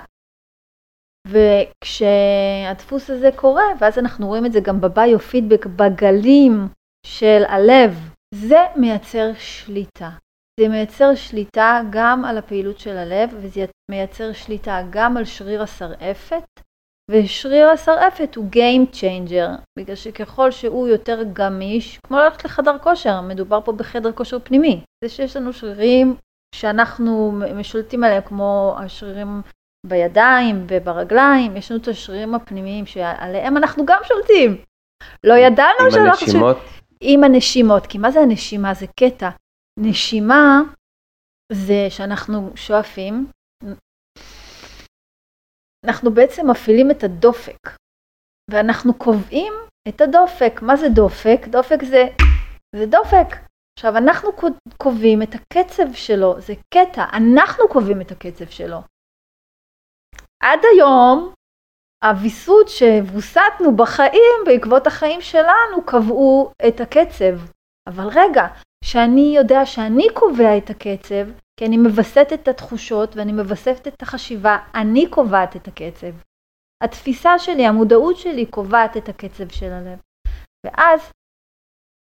וכשהדפוס 1.27 3.09
הזה 3.09 3.29
קורה, 3.35 3.63
ואז 3.79 3.99
אנחנו 3.99 4.27
רואים 4.27 4.45
את 4.45 4.51
זה 4.51 4.59
גם 4.59 4.81
בביו-פידבק, 4.81 5.65
בגלים 5.65 6.67
של 7.05 7.43
הלב, 7.47 8.09
זה 8.33 8.59
מייצר 8.75 9.31
שליטה. 9.37 10.09
זה 10.59 10.67
מייצר 10.67 11.15
שליטה 11.15 11.81
גם 11.89 12.25
על 12.25 12.37
הפעילות 12.37 12.79
של 12.79 12.97
הלב, 12.97 13.29
וזה 13.33 13.65
מייצר 13.91 14.33
שליטה 14.33 14.81
גם 14.89 15.17
על 15.17 15.25
שריר 15.25 15.61
השרעפת, 15.61 16.43
ושריר 17.11 17.69
השרעפת 17.69 18.35
הוא 18.35 18.45
Game 18.51 18.95
Changer, 18.95 19.61
בגלל 19.79 19.95
שככל 19.95 20.51
שהוא 20.51 20.87
יותר 20.87 21.23
גמיש, 21.33 21.99
כמו 22.07 22.17
ללכת 22.17 22.45
לחדר 22.45 22.77
כושר, 22.77 23.21
מדובר 23.21 23.61
פה 23.61 23.71
בחדר 23.71 24.11
כושר 24.11 24.39
פנימי. 24.39 24.81
זה 25.03 25.09
שיש 25.09 25.35
לנו 25.35 25.53
שרירים 25.53 26.15
שאנחנו 26.55 27.31
משולטים 27.55 28.03
עליהם, 28.03 28.21
כמו 28.21 28.75
השרירים 28.79 29.41
בידיים 29.85 30.65
וברגליים, 30.67 31.57
יש 31.57 31.71
לנו 31.71 31.81
את 31.81 31.87
השרירים 31.87 32.35
הפנימיים 32.35 32.85
שעליהם 32.85 33.57
אנחנו 33.57 33.85
גם 33.85 33.99
שולטים. 34.03 34.57
לא 35.23 35.33
ידענו 35.33 35.91
שאנחנו... 35.91 35.99
עם 35.99 36.07
הנשימות? 36.07 36.57
ש... 36.57 36.84
עם 37.01 37.23
הנשימות, 37.23 37.87
כי 37.89 37.97
מה 37.97 38.11
זה 38.11 38.19
הנשימה? 38.19 38.73
זה 38.73 38.85
קטע. 38.99 39.29
נשימה 39.79 40.61
זה 41.51 41.87
שאנחנו 41.89 42.51
שואפים, 42.55 43.27
אנחנו 45.85 46.11
בעצם 46.13 46.49
מפעילים 46.51 46.91
את 46.91 47.03
הדופק, 47.03 47.69
ואנחנו 48.51 48.93
קובעים 48.93 49.53
את 49.87 50.01
הדופק. 50.01 50.61
מה 50.61 50.75
זה 50.75 50.89
דופק? 50.95 51.47
דופק 51.47 51.83
זה, 51.83 52.03
זה 52.75 52.85
דופק. 52.85 53.27
עכשיו, 53.79 53.97
אנחנו 53.97 54.29
קובעים 54.77 55.21
את 55.21 55.35
הקצב 55.35 55.93
שלו, 55.93 56.41
זה 56.41 56.53
קטע, 56.73 57.03
אנחנו 57.13 57.63
קובעים 57.73 58.01
את 58.01 58.11
הקצב 58.11 58.49
שלו. 58.49 58.77
עד 60.43 60.59
היום, 60.75 61.33
הוויסות 62.05 62.69
שהבוסתנו 62.69 63.75
בחיים, 63.75 64.39
בעקבות 64.45 64.87
החיים 64.87 65.21
שלנו, 65.21 65.85
קבעו 65.85 66.51
את 66.67 66.81
הקצב. 66.81 67.39
אבל 67.89 68.07
רגע, 68.07 68.47
שאני 68.83 69.33
יודע 69.35 69.65
שאני 69.65 70.07
קובע 70.13 70.57
את 70.57 70.69
הקצב, 70.69 71.25
כי 71.59 71.65
אני 71.65 71.77
מווסת 71.77 72.27
את 72.33 72.47
התחושות 72.47 73.15
ואני 73.15 73.31
מווסת 73.31 73.87
את 73.87 74.01
החשיבה, 74.01 74.57
אני 74.75 75.09
קובעת 75.09 75.55
את 75.55 75.67
הקצב. 75.67 76.11
התפיסה 76.83 77.39
שלי, 77.39 77.65
המודעות 77.65 78.17
שלי 78.17 78.45
קובעת 78.45 78.97
את 78.97 79.09
הקצב 79.09 79.49
של 79.49 79.71
הלב. 79.71 79.99
ואז 80.65 81.11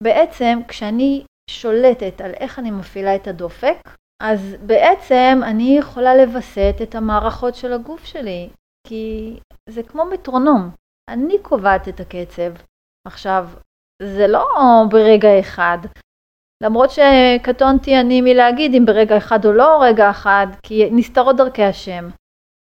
בעצם 0.02 0.58
כשאני 0.68 1.24
שולטת 1.50 2.20
על 2.20 2.30
איך 2.30 2.58
אני 2.58 2.70
מפעילה 2.70 3.16
את 3.16 3.26
הדופק, 3.26 3.76
אז 4.22 4.56
בעצם 4.66 5.40
אני 5.42 5.78
יכולה 5.78 6.16
לווסת 6.16 6.74
את 6.82 6.94
המערכות 6.94 7.54
של 7.54 7.72
הגוף 7.72 8.04
שלי, 8.04 8.48
כי 8.88 9.38
זה 9.68 9.82
כמו 9.82 10.04
מטרונום, 10.04 10.70
אני 11.10 11.42
קובעת 11.42 11.88
את 11.88 12.00
הקצב. 12.00 12.52
עכשיו, 13.06 13.48
זה 14.02 14.26
לא 14.26 14.46
ברגע 14.90 15.40
אחד, 15.40 15.78
למרות 16.62 16.90
שקטונתי 16.90 18.00
אני 18.00 18.20
מלהגיד 18.20 18.74
אם 18.74 18.86
ברגע 18.86 19.16
אחד 19.16 19.44
או 19.44 19.52
לא 19.52 19.82
רגע 19.82 20.10
אחד, 20.10 20.46
כי 20.62 20.90
נסתרות 20.90 21.36
דרכי 21.36 21.62
השם. 21.62 22.08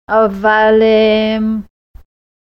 אבל 0.09 0.73
אמ, 0.81 1.61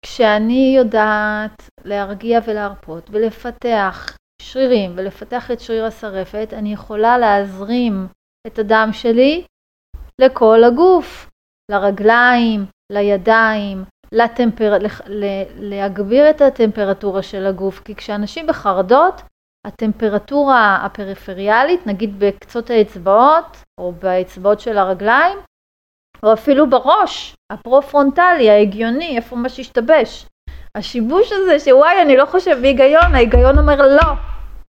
כשאני 0.05 0.75
יודעת 0.77 1.63
להרגיע 1.85 2.41
ולהרפות 2.47 3.11
ולפתח 3.11 4.17
שרירים 4.43 4.91
ולפתח 4.97 5.51
את 5.51 5.61
שריר 5.61 5.85
השרפת, 5.85 6.49
אני 6.53 6.73
יכולה 6.73 7.19
להזרים 7.19 8.07
את 8.47 8.59
הדם 8.59 8.89
שלי 8.93 9.45
לכל 10.21 10.65
הגוף, 10.65 11.31
לרגליים, 11.71 12.67
לידיים, 12.91 13.85
לטמפר... 14.13 14.79
להגביר 15.57 16.31
את 16.31 16.41
הטמפרטורה 16.41 17.23
של 17.23 17.47
הגוף, 17.47 17.81
כי 17.81 17.95
כשאנשים 17.95 18.47
בחרדות, 18.47 19.23
הטמפרטורה 19.67 20.79
הפריפריאלית, 20.83 21.87
נגיד 21.87 22.21
בקצות 22.21 22.71
האצבעות 22.71 23.57
או 23.81 23.93
באצבעות 23.93 24.61
של 24.61 24.79
הרגליים, 24.79 25.39
או 26.23 26.33
אפילו 26.33 26.71
בראש, 26.71 27.35
הפרה-פרונטלי, 27.53 28.51
ההגיוני, 28.51 29.17
איפה 29.17 29.37
מה 29.37 29.49
שהשתבש. 29.49 30.27
השיבוש 30.75 31.33
הזה 31.33 31.59
שאוי, 31.59 32.03
אני 32.03 32.17
לא 32.17 32.27
חושב 32.27 32.59
בהיגיון, 32.63 33.15
ההיגיון 33.15 33.59
אומר 33.59 33.77
לא, 33.77 34.13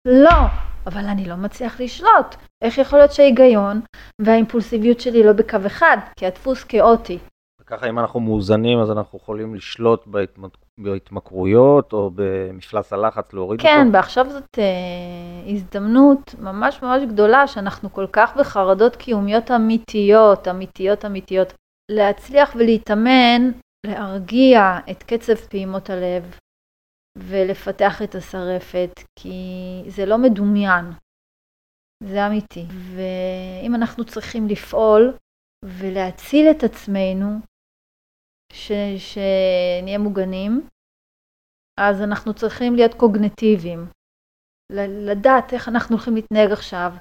לא, 0.07 0.41
אבל 0.87 1.05
אני 1.05 1.25
לא 1.25 1.37
מצליח 1.37 1.81
לשלוט. 1.81 2.35
איך 2.63 2.79
יכול 2.79 2.99
להיות 2.99 3.13
שההיגיון 3.13 3.81
והאימפולסיביות 4.21 5.01
שלי 5.01 5.23
לא 5.23 5.33
בקו 5.33 5.59
אחד, 5.67 5.97
כי 6.19 6.27
הדפוס 6.27 6.65
כאוטי. 6.65 7.19
ככה 7.67 7.89
אם 7.89 7.99
אנחנו 7.99 8.21
מאוזנים 8.21 8.79
אז 8.79 8.91
אנחנו 8.91 9.19
יכולים 9.19 9.55
לשלוט 9.55 10.07
בהתמכרויות 10.79 11.93
או 11.93 12.11
במפלס 12.15 12.93
הלחץ 12.93 13.33
להוריד 13.33 13.61
כן, 13.61 13.69
אותו? 13.69 13.91
כן, 13.91 13.97
ועכשיו 13.97 14.31
זאת 14.31 14.59
אה, 14.59 15.53
הזדמנות 15.53 16.35
ממש 16.39 16.83
ממש 16.83 17.03
גדולה 17.09 17.47
שאנחנו 17.47 17.93
כל 17.93 18.07
כך 18.13 18.37
בחרדות 18.37 18.97
קיומיות 18.97 19.51
אמיתיות, 19.51 20.49
אמיתיות 20.49 21.05
אמיתיות, 21.05 21.53
להצליח 21.91 22.55
ולהתאמן, 22.55 23.51
להרגיע 23.87 24.79
את 24.91 25.03
קצב 25.03 25.35
פעימות 25.35 25.91
הלב 25.91 26.39
ולפתח 27.19 28.03
את 28.03 28.15
השרפת, 28.15 29.01
כי 29.19 29.39
זה 29.89 30.07
לא 30.07 30.19
מדומיין, 30.19 30.85
זה 32.03 32.27
אמיתי. 32.27 32.67
ואם 32.95 33.75
אנחנו 33.75 34.05
צריכים 34.05 34.49
לפעול 34.49 35.15
ולהציל 35.65 36.51
את 36.51 36.63
עצמנו, 36.65 37.39
ש, 38.55 38.73
שנהיה 38.99 39.99
מוגנים, 39.99 40.69
אז 41.81 42.03
אנחנו 42.03 42.35
צריכים 42.35 42.75
להיות 42.75 42.95
קוגנטיביים, 42.95 43.87
לדעת 45.07 45.53
איך 45.53 45.69
אנחנו 45.69 45.97
הולכים 45.97 46.15
להתנהג 46.15 46.53
עכשיו, 46.53 46.93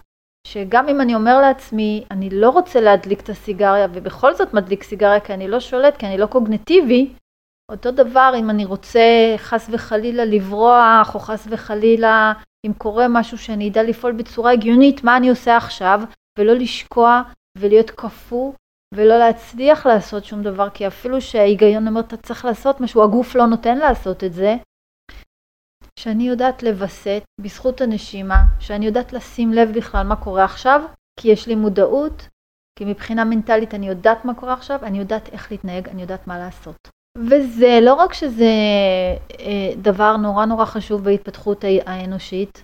שגם 0.48 0.90
אם 0.90 1.02
אני 1.02 1.16
אומר 1.16 1.42
לעצמי, 1.42 2.04
אני 2.12 2.30
לא 2.30 2.50
רוצה 2.50 2.82
להדליק 2.82 3.22
את 3.22 3.30
הסיגריה 3.30 3.88
ובכל 3.94 4.34
זאת 4.34 4.54
מדליק 4.54 4.84
סיגריה 4.84 5.20
כי 5.20 5.34
אני 5.34 5.48
לא 5.48 5.60
שולט, 5.60 5.98
כי 5.98 6.06
אני 6.06 6.18
לא 6.18 6.26
קוגנטיבי, 6.26 7.14
אותו 7.72 7.92
דבר 7.92 8.34
אם 8.40 8.50
אני 8.50 8.66
רוצה 8.66 9.36
חס 9.38 9.70
וחלילה 9.72 10.26
לברוח, 10.26 11.16
או 11.16 11.20
חס 11.20 11.48
וחלילה 11.50 12.34
אם 12.66 12.74
קורה 12.74 13.06
משהו 13.10 13.38
שאני 13.38 13.70
אדע 13.70 13.84
לפעול 13.84 14.14
בצורה 14.14 14.52
הגיונית, 14.52 15.04
מה 15.04 15.18
אני 15.18 15.30
עושה 15.30 15.58
עכשיו, 15.58 16.02
ולא 16.40 16.54
לשקוע 16.54 17.22
ולהיות 17.58 17.92
קפוא 17.92 18.54
ולא 18.94 19.18
להצליח 19.18 19.86
לעשות 19.86 20.26
שום 20.26 20.44
דבר, 20.44 20.70
כי 20.70 20.88
אפילו 20.88 21.22
שההיגיון 21.22 21.88
אומר 21.88 22.02
אתה 22.02 22.18
צריך 22.18 22.46
לעשות 22.46 22.82
משהו, 22.82 23.04
הגוף 23.04 23.36
לא 23.36 23.46
נותן 23.46 23.78
לעשות 23.78 24.24
את 24.24 24.34
זה. 24.34 24.56
שאני 26.00 26.24
יודעת 26.24 26.64
לווסת 26.64 27.24
בזכות 27.42 27.82
הנשימה, 27.82 28.44
שאני 28.60 28.86
יודעת 28.86 29.14
לשים 29.14 29.54
לב 29.54 29.72
בכלל 29.76 30.08
מה 30.08 30.16
קורה 30.16 30.44
עכשיו, 30.44 30.82
כי 31.20 31.28
יש 31.28 31.48
לי 31.48 31.56
מודעות, 31.56 32.28
כי 32.80 32.86
מבחינה 32.86 33.24
מנטלית 33.24 33.74
אני 33.74 33.88
יודעת 33.88 34.26
מה 34.26 34.34
קורה 34.36 34.54
עכשיו, 34.54 34.80
אני 34.84 35.00
יודעת 35.00 35.30
איך 35.30 35.52
להתנהג, 35.52 35.90
אני 35.90 36.02
יודעת 36.02 36.28
מה 36.28 36.38
לעשות. 36.38 36.90
וזה 37.18 37.80
לא 37.82 37.94
רק 37.94 38.14
שזה 38.14 38.52
אה, 39.40 39.74
דבר 39.82 40.18
נורא 40.18 40.46
נורא 40.46 40.66
חשוב 40.66 41.04
בהתפתחות 41.04 41.64
האנושית, 41.86 42.64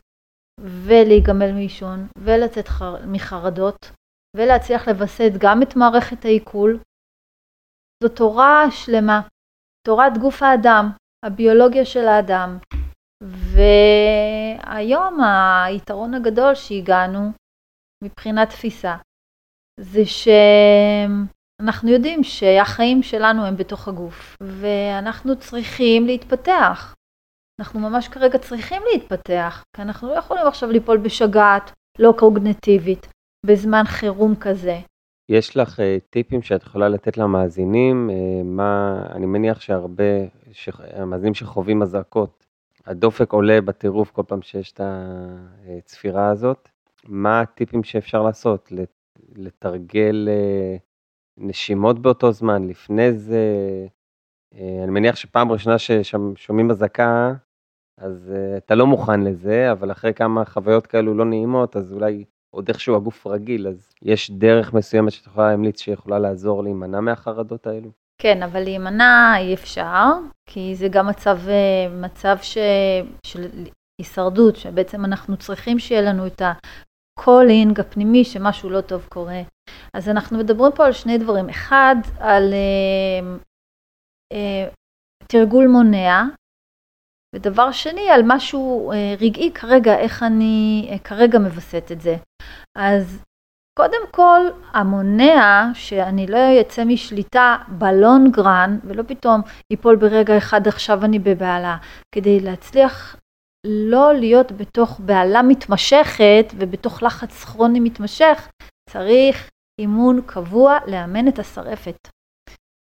ולהיגמל 0.60 1.52
מעישון, 1.52 2.08
ולצאת 2.18 2.68
חר... 2.68 2.96
מחרדות, 3.08 3.92
ולהצליח 4.39 4.88
לווסת 4.88 5.32
גם 5.38 5.62
את 5.62 5.75
מערכת 5.75 6.25
העיכול, 6.25 6.80
זו 8.04 8.10
תורה 8.10 8.71
שלמה, 8.71 9.21
תורת 9.88 10.17
גוף 10.17 10.43
האדם, 10.43 10.89
הביולוגיה 11.25 11.86
של 11.86 12.08
האדם. 12.08 12.58
והיום 13.23 15.19
היתרון 15.65 16.13
הגדול 16.13 16.56
שהגענו 16.56 17.32
מבחינת 18.04 18.49
תפיסה, 18.49 18.95
זה 19.80 20.02
שאנחנו 20.06 21.89
יודעים 21.89 22.23
שהחיים 22.23 23.04
שלנו 23.04 23.45
הם 23.45 23.58
בתוך 23.58 23.88
הגוף, 23.88 24.38
ואנחנו 24.41 25.39
צריכים 25.39 26.06
להתפתח. 26.06 26.95
אנחנו 27.62 27.80
ממש 27.80 28.08
כרגע 28.08 28.38
צריכים 28.38 28.82
להתפתח, 28.91 29.63
כי 29.75 29.82
אנחנו 29.82 30.08
לא 30.10 30.13
יכולים 30.13 30.47
עכשיו 30.47 30.71
ליפול 30.71 30.97
בשגעת 30.97 31.71
לא 31.99 32.13
קוגנטיבית 32.19 33.08
בזמן 33.45 33.84
חירום 33.86 34.36
כזה. 34.36 34.80
יש 35.30 35.58
לך 35.58 35.80
uh, 35.80 35.84
טיפים 36.10 36.41
שאת 36.41 36.63
יכולה 36.63 36.89
לתת 36.89 37.17
למאזינים? 37.17 38.10
Uh, 38.10 38.43
מה, 38.43 39.02
אני 39.12 39.25
מניח 39.25 39.62
שהרבה, 39.62 40.04
המאזינים 40.93 41.34
שחווים 41.34 41.82
אזעקות, 41.82 42.45
הדופק 42.86 43.34
עולה 43.34 43.62
בטירוף 43.62 44.12
כל 44.12 44.23
פעם 44.28 44.41
שיש 44.41 44.71
את 44.71 44.82
הצפירה 44.84 46.30
הזאת. 46.30 46.69
מה 47.08 47.41
הטיפים 47.41 47.84
שאפשר 47.84 48.23
לעשות? 48.23 48.71
לתרגל 49.36 50.30
uh, 50.30 50.80
נשימות 51.38 51.99
באותו 51.99 52.32
זמן, 52.32 52.67
לפני 52.67 53.13
זה? 53.13 53.43
אה, 54.54 54.58
אני 54.84 54.91
מניח 54.91 55.15
שפעם 55.15 55.52
ראשונה 55.52 55.78
ששומעים 55.78 56.71
אזעקה, 56.71 57.34
אז 57.97 58.34
אה, 58.36 58.58
אתה 58.58 58.75
לא 58.75 58.88
מוכן 58.88 59.21
לזה, 59.21 59.71
אבל 59.71 59.91
אחרי 59.91 60.13
כמה 60.13 60.45
חוויות 60.45 60.88
כאלו 60.88 61.13
לא 61.13 61.25
נעימות, 61.25 61.75
אז 61.75 61.93
אולי 61.93 62.25
עוד 62.51 62.67
איכשהו 62.67 62.95
הגוף 62.95 63.27
רגיל, 63.27 63.67
אז 63.67 63.89
יש 64.01 64.31
דרך 64.31 64.73
מסוימת 64.73 65.12
שאת 65.12 65.27
יכולה 65.27 65.49
להמליץ 65.49 65.81
שיכולה 65.81 66.19
לעזור 66.19 66.63
להימנע 66.63 66.99
מהחרדות 66.99 67.67
האלו? 67.67 67.89
כן, 68.21 68.43
אבל 68.43 68.63
להימנע 68.63 69.33
אי 69.38 69.53
אפשר, 69.53 70.05
כי 70.45 70.75
זה 70.75 70.88
גם 70.88 71.07
מצב, 71.07 71.39
אה, 71.47 71.89
מצב 72.01 72.38
ש... 72.41 72.57
של 73.25 73.47
הישרדות, 73.99 74.55
שבעצם 74.55 75.05
אנחנו 75.05 75.38
צריכים 75.38 75.79
שיהיה 75.79 76.01
לנו 76.01 76.27
את 76.27 76.41
ה 76.41 76.59
calling 76.59 77.80
הפנימי 77.79 78.25
שמשהו 78.25 78.69
לא 78.69 78.81
טוב 78.81 79.07
קורה. 79.09 79.41
אז 79.93 80.09
אנחנו 80.09 80.38
מדברים 80.38 80.71
פה 80.75 80.85
על 80.85 80.91
שני 80.91 81.17
דברים. 81.17 81.49
אחד, 81.49 81.95
על 82.19 82.53
אה, 82.53 83.35
אה, 84.33 84.69
תרגול 85.27 85.67
מונע, 85.67 86.23
ודבר 87.36 87.72
שני, 87.72 88.10
על 88.10 88.22
משהו 88.26 88.92
אה, 88.92 89.15
רגעי 89.22 89.52
כרגע, 89.54 90.00
איך 90.00 90.24
אני 90.24 90.88
אה, 90.92 91.00
כרגע 91.00 91.39
מווסת 91.39 91.92
את 91.92 92.02
זה. 92.02 92.15
אז 92.78 93.24
קודם 93.80 94.08
כל, 94.12 94.42
המונע 94.74 95.70
שאני 95.74 96.28
לא 96.28 96.38
אצא 96.62 96.86
משליטה 96.86 97.58
בלונגרן, 97.68 98.80
ולא 98.84 99.04
פתאום 99.08 99.42
ייפול 99.72 99.96
ברגע 99.96 100.38
אחד 100.38 100.68
עכשיו 100.68 101.06
אני 101.06 101.20
בבהלה, 101.20 101.78
כדי 102.15 102.39
להצליח 102.39 103.15
לא 103.68 104.13
להיות 104.13 104.52
בתוך 104.52 105.00
בהלה 105.00 105.42
מתמשכת 105.42 106.46
ובתוך 106.58 107.04
לחץ 107.04 107.44
כרוני 107.44 107.80
מתמשך, 107.80 108.50
צריך 108.89 109.50
אימון 109.82 110.22
קבוע 110.26 110.78
לאמן 110.88 111.28
את 111.28 111.39
השרפת. 111.39 112.08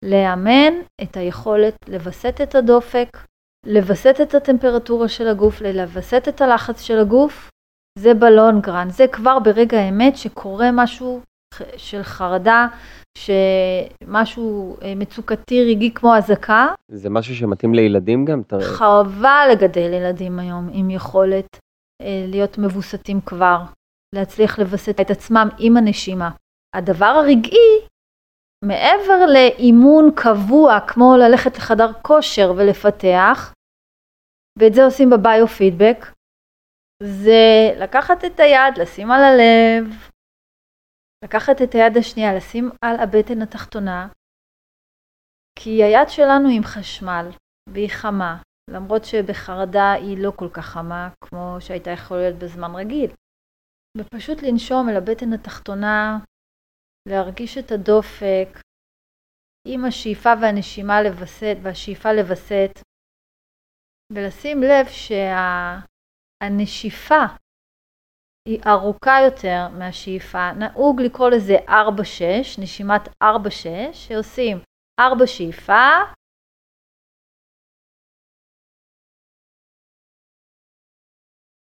לאמן 0.05 0.73
את 1.03 1.17
היכולת 1.17 1.75
לווסת 1.87 2.41
את 2.43 2.55
הדופק, 2.55 3.17
לווסת 3.65 4.15
את 4.21 4.35
הטמפרטורה 4.35 5.07
של 5.07 5.27
הגוף, 5.27 5.61
לווסת 5.61 6.23
את 6.27 6.41
הלחץ 6.41 6.81
של 6.81 6.99
הגוף, 6.99 7.49
זה 7.99 8.13
בלונגרן, 8.13 8.89
זה 8.89 9.07
כבר 9.07 9.39
ברגע 9.39 9.79
האמת 9.79 10.17
שקורה 10.17 10.69
משהו 10.73 11.21
של 11.77 12.03
חרדה, 12.03 12.67
שמשהו 13.17 14.77
אה, 14.81 14.95
מצוקתי 14.95 15.71
רגעי 15.71 15.91
כמו 15.95 16.15
אזעקה. 16.15 16.67
זה 16.91 17.09
משהו 17.09 17.35
שמתאים 17.35 17.73
לילדים 17.73 18.25
גם? 18.25 18.41
חובה 18.77 19.41
לגדל 19.51 19.93
ילדים 19.93 20.39
היום 20.39 20.69
עם 20.73 20.89
יכולת 20.89 21.57
אה, 22.01 22.25
להיות 22.27 22.57
מבוסתים 22.57 23.21
כבר, 23.21 23.61
להצליח 24.15 24.59
לווסת 24.59 24.99
את 25.01 25.11
עצמם 25.11 25.49
עם 25.59 25.77
הנשימה. 25.77 26.29
הדבר 26.75 27.05
הרגעי, 27.05 27.87
מעבר 28.65 29.25
לאימון 29.33 30.05
קבוע 30.15 30.79
כמו 30.87 31.15
ללכת 31.17 31.57
לחדר 31.57 31.93
כושר 32.01 32.51
ולפתח, 32.57 33.53
ואת 34.59 34.73
זה 34.73 34.81
עושים 34.85 35.09
בביו-פידבק, 35.09 35.97
זה 37.03 37.71
לקחת 37.81 38.25
את 38.25 38.39
היד, 38.39 38.77
לשים 38.81 39.11
על 39.11 39.21
הלב, 39.23 39.85
לקחת 41.25 41.55
את 41.63 41.75
היד 41.75 41.97
השנייה, 41.97 42.33
לשים 42.33 42.69
על 42.85 42.95
הבטן 42.99 43.41
התחתונה, 43.41 44.07
כי 45.59 45.83
היד 45.83 46.09
שלנו 46.09 46.49
עם 46.55 46.63
חשמל 46.63 47.25
והיא 47.69 47.89
חמה, 47.89 48.41
למרות 48.69 49.05
שבחרדה 49.05 49.91
היא 49.91 50.17
לא 50.23 50.31
כל 50.35 50.49
כך 50.53 50.65
חמה 50.65 51.09
כמו 51.21 51.57
שהייתה 51.59 51.89
יכולה 51.89 52.19
להיות 52.19 52.39
בזמן 52.43 52.75
רגיל. 52.75 53.11
ופשוט 53.97 54.37
לנשום 54.43 54.89
אל 54.89 54.95
הבטן 54.97 55.33
התחתונה, 55.33 56.19
להרגיש 57.05 57.57
את 57.57 57.71
הדופק, 57.71 58.49
עם 59.67 59.85
השאיפה 59.87 60.29
והנשימה 60.41 61.01
לווסת 61.03 61.55
והשאיפה 61.63 62.09
לווסת, 62.13 62.71
ולשים 64.13 64.57
לב 64.63 64.85
שה... 64.89 65.89
הנשיפה 66.43 67.23
היא 68.47 68.59
ארוכה 68.67 69.15
יותר 69.25 69.59
מהשאיפה. 69.79 70.45
נהוג 70.59 71.01
לקרוא 71.05 71.29
לזה 71.29 71.57
4-6, 71.67 72.61
נשימת 72.63 73.03
4-6, 73.23 73.93
שעושים 73.93 74.57
4 74.99 75.27
שאיפה, 75.27 75.85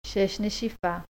שש 0.08 0.40
נשיפה. 0.46 1.15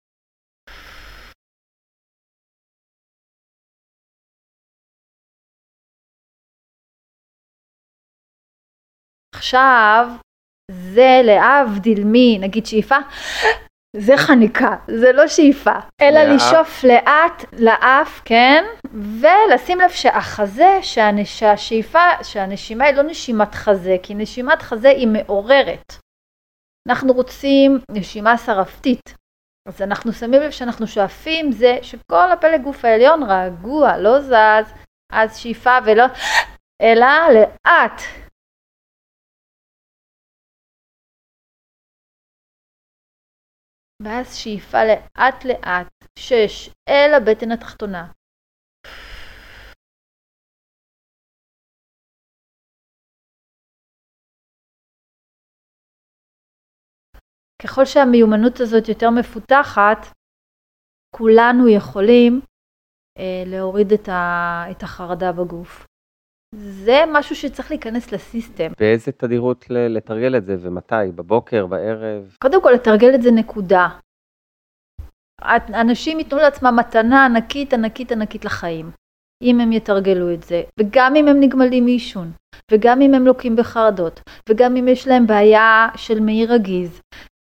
עכשיו 9.40 10.08
זה 10.70 11.20
להבדיל 11.24 12.02
מנגיד 12.04 12.66
שאיפה, 12.66 12.96
זה 13.96 14.16
חניקה, 14.16 14.76
זה 14.86 15.12
לא 15.12 15.28
שאיפה, 15.28 15.74
אלא 16.00 16.20
לאף. 16.22 16.34
לשאוף 16.34 16.84
לאט 16.84 17.44
לאף, 17.58 18.22
כן, 18.24 18.64
ולשים 19.20 19.80
לב 19.80 19.90
שהחזה, 19.90 20.78
שהשאיפה, 21.24 22.08
שהנשימה 22.22 22.84
היא 22.84 22.94
לא 22.94 23.02
נשימת 23.02 23.54
חזה, 23.54 23.96
כי 24.02 24.14
נשימת 24.14 24.62
חזה 24.62 24.88
היא 24.88 25.08
מעוררת. 25.08 25.92
אנחנו 26.88 27.12
רוצים 27.12 27.78
נשימה 27.90 28.38
שרפתית, 28.38 29.14
אז 29.68 29.82
אנחנו 29.82 30.12
שמים 30.12 30.40
לב 30.40 30.50
שאנחנו 30.50 30.86
שואפים 30.86 31.52
זה 31.52 31.78
שכל 31.82 32.32
הפלג 32.32 32.62
גוף 32.62 32.84
העליון 32.84 33.22
רגוע, 33.22 33.96
לא 33.96 34.20
זז, 34.20 34.72
אז 35.12 35.36
שאיפה 35.36 35.78
ולא, 35.84 36.04
אלא 36.82 37.06
לאט, 37.34 38.02
ואז 44.04 44.36
שאיפה 44.36 44.78
לאט 44.84 45.44
לאט, 45.44 46.04
שש, 46.18 46.68
אל 46.88 47.10
הבטן 47.16 47.50
התחתונה. 47.52 48.12
ככל 57.62 57.84
שהמיומנות 57.84 58.60
הזאת 58.60 58.88
יותר 58.88 59.10
מפותחת, 59.10 59.98
כולנו 61.16 61.68
יכולים 61.68 62.40
אה, 63.18 63.42
להוריד 63.46 63.92
את, 63.92 64.08
ה, 64.08 64.64
את 64.70 64.82
החרדה 64.82 65.32
בגוף. 65.32 65.89
זה 66.54 67.04
משהו 67.12 67.36
שצריך 67.36 67.70
להיכנס 67.70 68.12
לסיסטם. 68.12 68.72
באיזה 68.78 69.12
תדירות 69.12 69.64
לתרגל 69.70 70.36
את 70.36 70.44
זה 70.44 70.56
ומתי? 70.60 71.12
בבוקר, 71.14 71.66
בערב? 71.66 72.36
קודם 72.42 72.62
כל 72.62 72.70
לתרגל 72.70 73.14
את 73.14 73.22
זה 73.22 73.30
נקודה. 73.30 73.88
אנשים 75.74 76.18
ייתנו 76.18 76.38
לעצמם 76.38 76.76
מתנה 76.78 77.24
ענקית, 77.24 77.72
ענקית, 77.72 78.12
ענקית 78.12 78.44
לחיים. 78.44 78.90
אם 79.42 79.60
הם 79.60 79.72
יתרגלו 79.72 80.34
את 80.34 80.42
זה, 80.42 80.62
וגם 80.80 81.16
אם 81.16 81.28
הם 81.28 81.40
נגמלים 81.40 81.84
מעישון, 81.84 82.30
וגם 82.72 83.00
אם 83.00 83.14
הם 83.14 83.26
לוקים 83.26 83.56
בחרדות, 83.56 84.20
וגם 84.48 84.76
אם 84.76 84.88
יש 84.88 85.08
להם 85.08 85.26
בעיה 85.26 85.88
של 85.96 86.20
מעי 86.20 86.46
רגיז, 86.46 87.00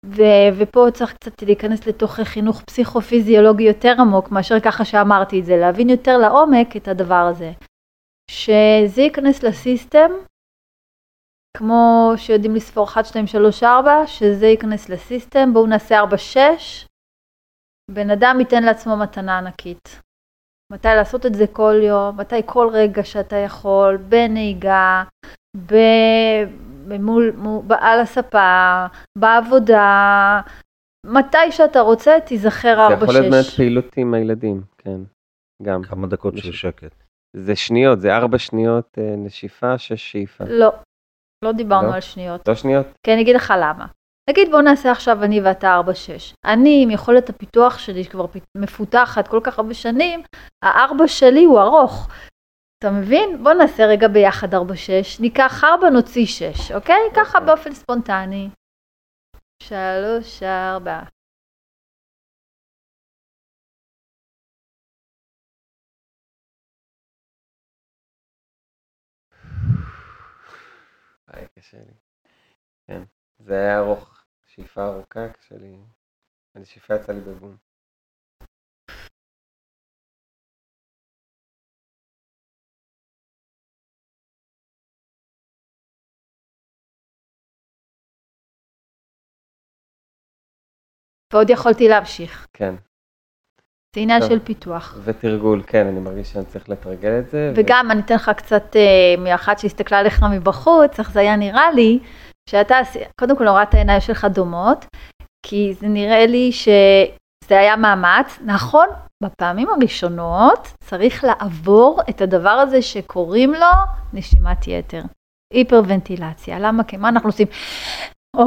ו- 0.07 0.49
ופה 0.59 0.87
צריך 0.95 1.15
קצת 1.15 1.43
להיכנס 1.43 1.87
לתוך 1.87 2.21
חינוך 2.21 2.63
פסיכופיזיולוגי 2.63 3.65
יותר 3.65 3.95
עמוק 3.99 4.31
מאשר 4.31 4.61
ככה 4.61 4.85
שאמרתי 4.85 5.41
את 5.41 5.45
זה, 5.45 5.57
להבין 5.57 5.89
יותר 5.89 6.19
לעומק 6.19 6.77
את 6.77 6.89
הדבר 6.89 7.15
הזה. 7.31 7.53
שזה 8.31 9.03
ייכנס 9.03 9.43
לסיסטם, 9.43 10.11
כמו 11.57 12.13
שיודעים 12.17 12.55
לספור 12.55 12.85
1, 12.85 13.05
2, 13.05 13.27
3, 13.27 13.63
4, 13.63 14.07
שזה 14.07 14.47
ייכנס 14.47 14.89
לסיסטם, 14.89 15.53
בואו 15.53 15.67
נעשה 15.67 15.99
4, 15.99 16.19
6, 16.19 16.87
בן 17.91 18.11
אדם 18.11 18.37
ייתן 18.41 18.63
לעצמו 18.63 18.97
מתנה 18.97 19.39
ענקית. 19.39 20.01
מתי 20.73 20.89
לעשות 20.89 21.27
את 21.27 21.35
זה 21.35 21.47
כל 21.53 21.75
יום, 21.83 22.21
מתי 22.21 22.41
כל 22.47 22.69
רגע 22.73 23.05
שאתה 23.05 23.37
יכול, 23.37 23.97
בנהיגה, 23.97 25.05
ב... 25.57 25.75
מול, 27.01 27.33
מול, 27.37 27.63
על 27.81 28.01
הספה, 28.01 28.87
בעבודה, 29.19 30.41
מתי 31.07 31.53
שאתה 31.53 31.81
רוצה, 31.81 32.21
תיזכר 32.27 32.89
4-6. 32.89 32.89
זה 32.89 33.05
יכול 33.05 33.15
להיות 33.15 33.33
באמת 33.33 33.45
פעילות 33.57 33.97
עם 33.97 34.15
הילדים, 34.15 34.63
כן, 34.79 35.01
גם. 35.63 35.83
כמה 35.83 36.07
דקות 36.07 36.39
של 36.39 36.53
שקט. 36.53 37.08
זה 37.37 37.57
שניות, 37.57 38.01
זה 38.01 38.17
4 38.17 38.39
שניות 38.39 38.99
אה, 38.99 39.15
נשיפה, 39.17 39.79
6 39.79 40.13
שאיפה. 40.13 40.45
לא, 40.45 40.73
לא 41.45 41.53
דיברנו 41.53 41.89
לא? 41.89 41.95
על 41.95 42.01
שניות. 42.01 42.49
לא 42.49 42.55
שניות? 42.55 42.87
כי 43.03 43.13
אני 43.13 43.23
אגיד 43.23 43.37
לך 43.37 43.53
למה. 43.57 43.87
נגיד 44.31 44.51
בוא 44.51 44.61
נעשה 44.61 44.91
עכשיו 44.91 45.25
אני 45.25 45.41
ואתה 45.41 45.81
4-6. 45.87 45.91
אני 46.45 46.81
עם 46.83 46.91
יכולת 46.91 47.29
הפיתוח 47.29 47.79
שלי 47.79 48.05
שכבר 48.05 48.27
מפותחת 48.57 49.29
כל 49.29 49.41
כך 49.45 49.59
הרבה 49.59 49.75
שנים, 49.75 50.23
הארבע 50.65 51.09
שלי 51.09 51.45
הוא 51.45 51.61
ארוך. 51.61 52.09
אתה 52.79 52.91
מבין? 52.91 53.43
בוא 53.43 53.53
נעשה 53.53 53.87
רגע 53.87 54.09
ביחד 54.09 54.55
4-6, 54.55 54.59
ניקח 55.21 55.65
4 55.65 55.91
נוציא 55.91 56.27
6, 56.27 56.73
אוקיי? 56.73 57.01
ככה 57.17 57.41
באופן 57.41 57.73
ספונטני. 57.73 58.49
3, 59.63 60.43
4. 71.39 71.41
היי, 71.41 71.49
קשה 71.49 71.79
לי. 71.79 71.93
כן, 72.87 73.03
זה 73.39 73.55
היה 73.55 73.79
ארוך, 73.79 74.25
שאיפה 74.47 74.85
ארוכה, 74.87 75.33
קשה 75.33 75.57
לי. 75.57 75.77
הנשיפה 76.55 76.95
יצאה 76.95 77.15
לי 77.15 77.21
בבום. 77.21 77.57
ועוד 91.33 91.51
יכולתי 91.51 91.89
להמשיך. 91.89 92.47
כן, 92.53 92.75
זה 93.95 94.01
עניין. 94.01 94.23
של 94.23 94.39
פיתוח. 94.39 94.99
ותרגול, 95.05 95.63
כן, 95.67 95.87
אני 95.87 96.01
מרגיש 96.01 96.33
שאני 96.33 96.45
צריך 96.45 96.69
לתרגל 96.69 97.19
את 97.19 97.31
זה. 97.31 97.53
ו- 97.57 97.61
וגם 97.61 97.91
אני 97.91 98.01
אתן 98.01 98.15
לך 98.15 98.31
קצת 98.37 98.77
אה, 98.77 99.15
מאחת 99.19 99.59
שהסתכלה 99.59 99.99
עליך 99.99 100.23
מבחוץ, 100.23 100.99
איך 100.99 101.11
זה 101.11 101.21
היה 101.21 101.37
נראה 101.37 101.71
לי, 101.71 101.99
שאתה, 102.51 102.79
קודם 103.21 103.37
כל 103.37 103.49
הורדת 103.49 103.75
העיניים 103.75 104.01
שלך 104.01 104.25
דומות, 104.25 104.87
כי 105.47 105.75
זה 105.75 105.89
נראה 105.89 106.27
לי 106.27 106.53
שזה 106.53 107.59
היה 107.59 107.77
מאמץ, 107.77 108.39
נכון, 108.45 108.89
בפעמים 109.23 109.69
הראשונות 109.69 110.69
צריך 110.85 111.25
לעבור 111.25 112.01
את 112.11 112.21
הדבר 112.21 112.51
הזה 112.51 112.83
שקוראים 112.83 113.55
לו 113.55 113.67
נשימת 114.13 114.69
יתר, 114.69 115.03
היפרוונטילציה. 115.53 116.59
למה? 116.59 116.85
כי 116.85 116.97
מה 116.97 117.09
אנחנו 117.09 117.29
עושים? 117.29 117.47
או, 118.37 118.45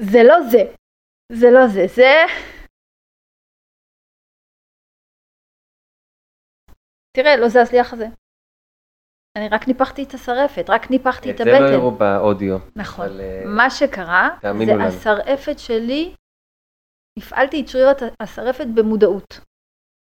זה 0.00 0.22
לא 0.22 0.42
זה, 0.50 0.64
זה 1.32 1.50
לא 1.50 1.66
זה, 1.66 1.86
זה... 1.86 2.24
תראה, 7.16 7.36
לא 7.36 7.48
זז 7.48 7.72
לי 7.72 7.80
החזה. 7.80 8.06
אני 9.38 9.48
רק 9.48 9.68
ניפחתי 9.68 10.02
את 10.02 10.14
השרעפת, 10.14 10.64
רק 10.68 10.90
ניפחתי 10.90 11.30
את 11.30 11.34
את 11.34 11.38
זה 11.38 11.44
לא 11.44 11.56
הבטן. 11.56 11.74
הראו 11.74 11.90
באודיו. 11.90 12.58
נכון. 12.76 13.06
אבל, 13.06 13.20
אה, 13.20 13.42
מה 13.46 13.70
שקרה, 13.70 14.28
זה 14.42 14.48
לנו. 14.48 14.84
השרעפת 14.84 15.58
שלי, 15.58 16.14
הפעלתי 17.18 17.60
את 17.62 17.68
שריר 17.68 17.88
הת- 17.88 18.14
השרעפת 18.22 18.66
במודעות. 18.74 19.40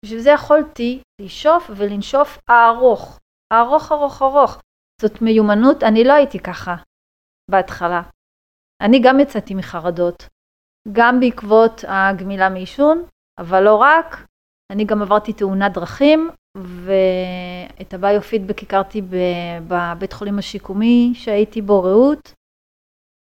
בשביל 0.05 0.19
זה 0.19 0.29
יכולתי 0.29 1.01
לשאוף 1.21 1.63
ולנשוף 1.77 2.38
ארוך, 2.49 3.19
ארוך 3.53 3.91
ארוך 3.91 4.21
ארוך. 4.21 4.62
זאת 5.01 5.21
מיומנות, 5.21 5.84
אני 5.84 6.03
לא 6.03 6.13
הייתי 6.13 6.39
ככה 6.39 6.75
בהתחלה. 7.51 8.01
אני 8.81 8.99
גם 9.03 9.19
יצאתי 9.19 9.53
מחרדות, 9.55 10.23
גם 10.91 11.19
בעקבות 11.19 11.81
הגמילה 11.88 12.49
מעישון, 12.49 13.05
אבל 13.39 13.62
לא 13.63 13.75
רק, 13.75 14.25
אני 14.71 14.86
גם 14.86 15.01
עברתי 15.01 15.34
תאונת 15.34 15.71
דרכים, 15.73 16.29
ואת 16.55 17.93
הביופידבק 17.93 18.63
הכרתי 18.63 19.01
בבית 19.67 20.13
חולים 20.13 20.39
השיקומי 20.39 21.11
שהייתי 21.15 21.61
בו, 21.61 21.83
רעות, 21.83 22.33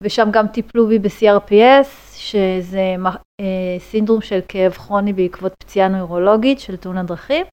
ושם 0.03 0.27
גם 0.31 0.47
טיפלו 0.47 0.87
בי 0.87 0.99
ב-CRPS, 0.99 1.87
שזה 2.13 2.95
אה, 3.41 3.79
סינדרום 3.79 4.21
של 4.21 4.39
כאב 4.47 4.71
כרוני 4.71 5.13
בעקבות 5.13 5.53
פציעה 5.59 5.87
נוירולוגית 5.87 6.59
של 6.59 6.77
תאונת 6.77 7.05
דרכים, 7.05 7.45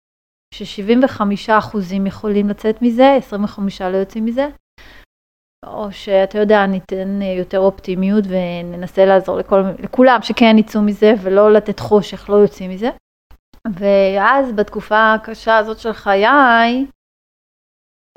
ש-75% 0.54 1.78
יכולים 2.06 2.48
לצאת 2.48 2.82
מזה, 2.82 3.18
25% 3.30 3.60
לא 3.80 3.96
יוצאים 3.96 4.24
מזה. 4.24 4.48
או 5.66 5.92
שאתה 5.92 6.38
יודע, 6.38 6.66
ניתן 6.66 7.22
אה, 7.22 7.26
יותר 7.26 7.58
אופטימיות 7.58 8.24
וננסה 8.28 9.04
לעזור 9.04 9.38
לכל, 9.38 9.62
לכולם 9.78 10.18
שכן 10.22 10.58
יצאו 10.58 10.82
מזה 10.82 11.12
ולא 11.22 11.52
לתת 11.52 11.80
חושך, 11.80 12.30
לא 12.30 12.36
יוצאים 12.36 12.70
מזה. 12.70 12.90
ואז 13.78 14.52
בתקופה 14.52 15.14
הקשה 15.14 15.58
הזאת 15.58 15.78
של 15.78 15.92
חיי, 15.92 16.86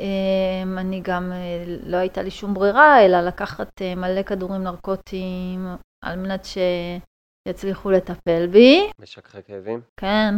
אמ, 0.02 0.78
אני 0.78 1.02
גם, 1.02 1.32
אה, 1.32 1.64
לא 1.86 1.98
הייתה 1.98 2.22
לי 2.22 2.32
שום 2.32 2.54
ברירה, 2.54 3.06
אלא 3.06 3.22
לקחת 3.22 3.82
אה, 3.82 3.96
מלא 3.96 4.24
כדורים 4.24 4.64
נרקוטיים 4.64 5.68
על 6.06 6.20
מנת 6.20 6.46
שיצליחו 6.46 7.92
לטפל 7.92 8.48
בי. 8.52 8.90
משככי 9.00 9.44
כאבים? 9.44 9.82
כן. 10.00 10.34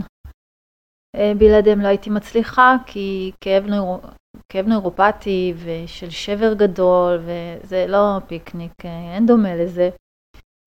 אה, 1.16 1.32
בלעדיהם 1.38 1.82
לא 1.82 1.88
הייתי 1.88 2.10
מצליחה, 2.10 2.76
כי 2.86 3.32
כאב, 3.42 3.66
נוירו, 3.66 4.00
כאב 4.50 4.68
נוירופטי 4.68 5.54
ושל 5.58 6.10
שבר 6.10 6.54
גדול, 6.54 7.20
וזה 7.20 7.86
לא 7.88 8.20
פיקניק, 8.28 8.86
אין 8.86 9.26
דומה 9.26 9.56
לזה. 9.56 9.90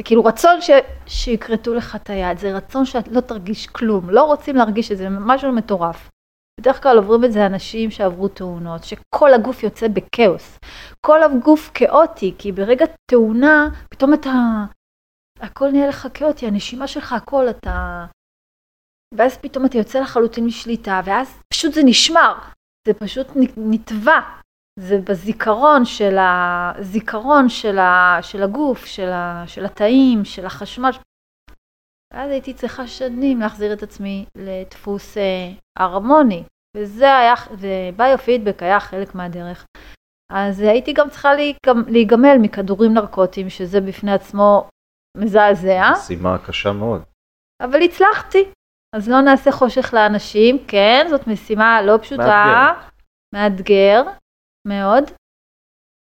זה 0.00 0.04
כאילו 0.04 0.24
רצון 0.24 0.61
ש, 0.61 0.70
שיכרתו 1.06 1.74
לך 1.74 1.96
את 1.96 2.11
היד, 2.11 2.38
זה 2.38 2.56
רצון 2.56 2.84
שאת 2.84 3.08
לא 3.08 3.20
תרגיש 3.20 3.66
כלום, 3.66 4.11
לא 4.11 4.22
רוצים 4.22 4.56
להרגיש 4.56 4.92
את 4.92 4.96
זה, 4.96 5.08
משהו 5.11 5.52
מטורף. 5.52 6.11
בדרך 6.61 6.82
כלל 6.82 6.96
עוברים 6.96 7.24
את 7.24 7.32
זה 7.32 7.46
אנשים 7.46 7.90
שעברו 7.90 8.28
תאונות, 8.28 8.84
שכל 8.84 9.34
הגוף 9.34 9.62
יוצא 9.62 9.88
בכאוס. 9.88 10.58
כל 11.06 11.22
הגוף 11.22 11.70
כאוטי, 11.74 12.34
כי 12.38 12.52
ברגע 12.52 12.84
תאונה, 13.11 13.68
פתאום 13.90 14.14
אתה... 14.14 14.30
הכל 15.40 15.70
נהיה 15.70 15.88
לך 15.88 16.08
כאוטי, 16.14 16.46
הנשימה 16.46 16.87
שלך, 16.87 17.12
הכל, 17.12 17.50
אתה... 17.50 18.06
ואז 19.14 19.38
פתאום 19.38 19.66
אתה 19.66 19.78
יוצא 19.78 20.00
לחלוטין 20.00 20.46
משליטה, 20.46 21.00
ואז 21.04 21.42
פשוט 21.52 21.74
זה 21.74 21.80
נשמר, 21.84 22.34
זה 22.87 22.94
פשוט 22.94 23.26
נתבע, 23.56 24.20
זה 24.80 24.98
בזיכרון 25.04 25.84
של 25.84 26.16
הזיכרון 26.20 27.48
של, 27.48 27.78
ה, 27.78 28.18
של 28.22 28.42
הגוף, 28.42 28.84
של, 28.86 29.08
ה, 29.08 29.44
של 29.46 29.64
התאים, 29.64 30.24
של 30.24 30.46
החשמל. 30.46 30.90
ואז 32.12 32.30
הייתי 32.30 32.54
צריכה 32.54 32.86
שנים 32.86 33.40
להחזיר 33.40 33.72
את 33.72 33.82
עצמי 33.82 34.26
לדפוס 34.34 35.16
אה, 35.16 35.52
הרמוני, 35.78 36.44
וזה 36.76 37.16
היה, 37.16 37.34
וביופידבק 37.50 38.62
היה 38.62 38.80
חלק 38.80 39.14
מהדרך. 39.14 39.66
אז 40.32 40.60
הייתי 40.60 40.92
גם 40.92 41.10
צריכה 41.10 41.30
להיגמ- 41.34 41.90
להיגמל 41.90 42.36
מכדורים 42.40 42.94
נרקוטיים, 42.94 43.50
שזה 43.50 43.80
בפני 43.80 44.12
עצמו 44.12 44.68
מזעזע. 45.16 45.90
משימה 45.92 46.38
קשה 46.46 46.72
מאוד. 46.72 47.02
אבל 47.62 47.82
הצלחתי. 47.82 48.44
אז 48.96 49.08
לא 49.08 49.20
נעשה 49.20 49.52
חושך 49.52 49.94
לאנשים, 49.94 50.58
כן, 50.68 51.06
זאת 51.10 51.26
משימה 51.26 51.82
לא 51.82 51.98
פשוטה, 52.02 52.72
מאתגר 53.34 54.02
מאוד. 54.68 55.04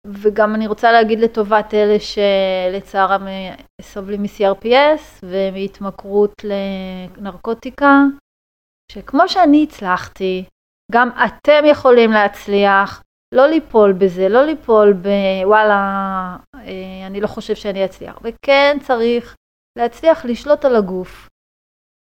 וגם 0.07 0.55
אני 0.55 0.67
רוצה 0.67 0.91
להגיד 0.91 1.19
לטובת 1.19 1.73
אלה 1.73 1.97
שלצערם 1.99 3.27
אה, 3.27 3.55
סובלים 3.81 4.21
מ-CRPS 4.21 5.23
ומהתמכרות 5.23 6.33
לנרקוטיקה, 6.43 8.03
שכמו 8.91 9.23
שאני 9.27 9.63
הצלחתי, 9.63 10.45
גם 10.91 11.09
אתם 11.25 11.65
יכולים 11.65 12.11
להצליח, 12.11 13.03
לא 13.35 13.47
ליפול 13.47 13.93
בזה, 13.93 14.29
לא 14.29 14.45
ליפול 14.45 14.93
בוואלה, 14.93 16.37
אה, 16.55 17.07
אני 17.07 17.21
לא 17.21 17.27
חושב 17.27 17.55
שאני 17.55 17.85
אצליח, 17.85 18.19
וכן 18.23 18.77
צריך 18.81 19.35
להצליח 19.77 20.25
לשלוט 20.25 20.65
על 20.65 20.75
הגוף. 20.75 21.27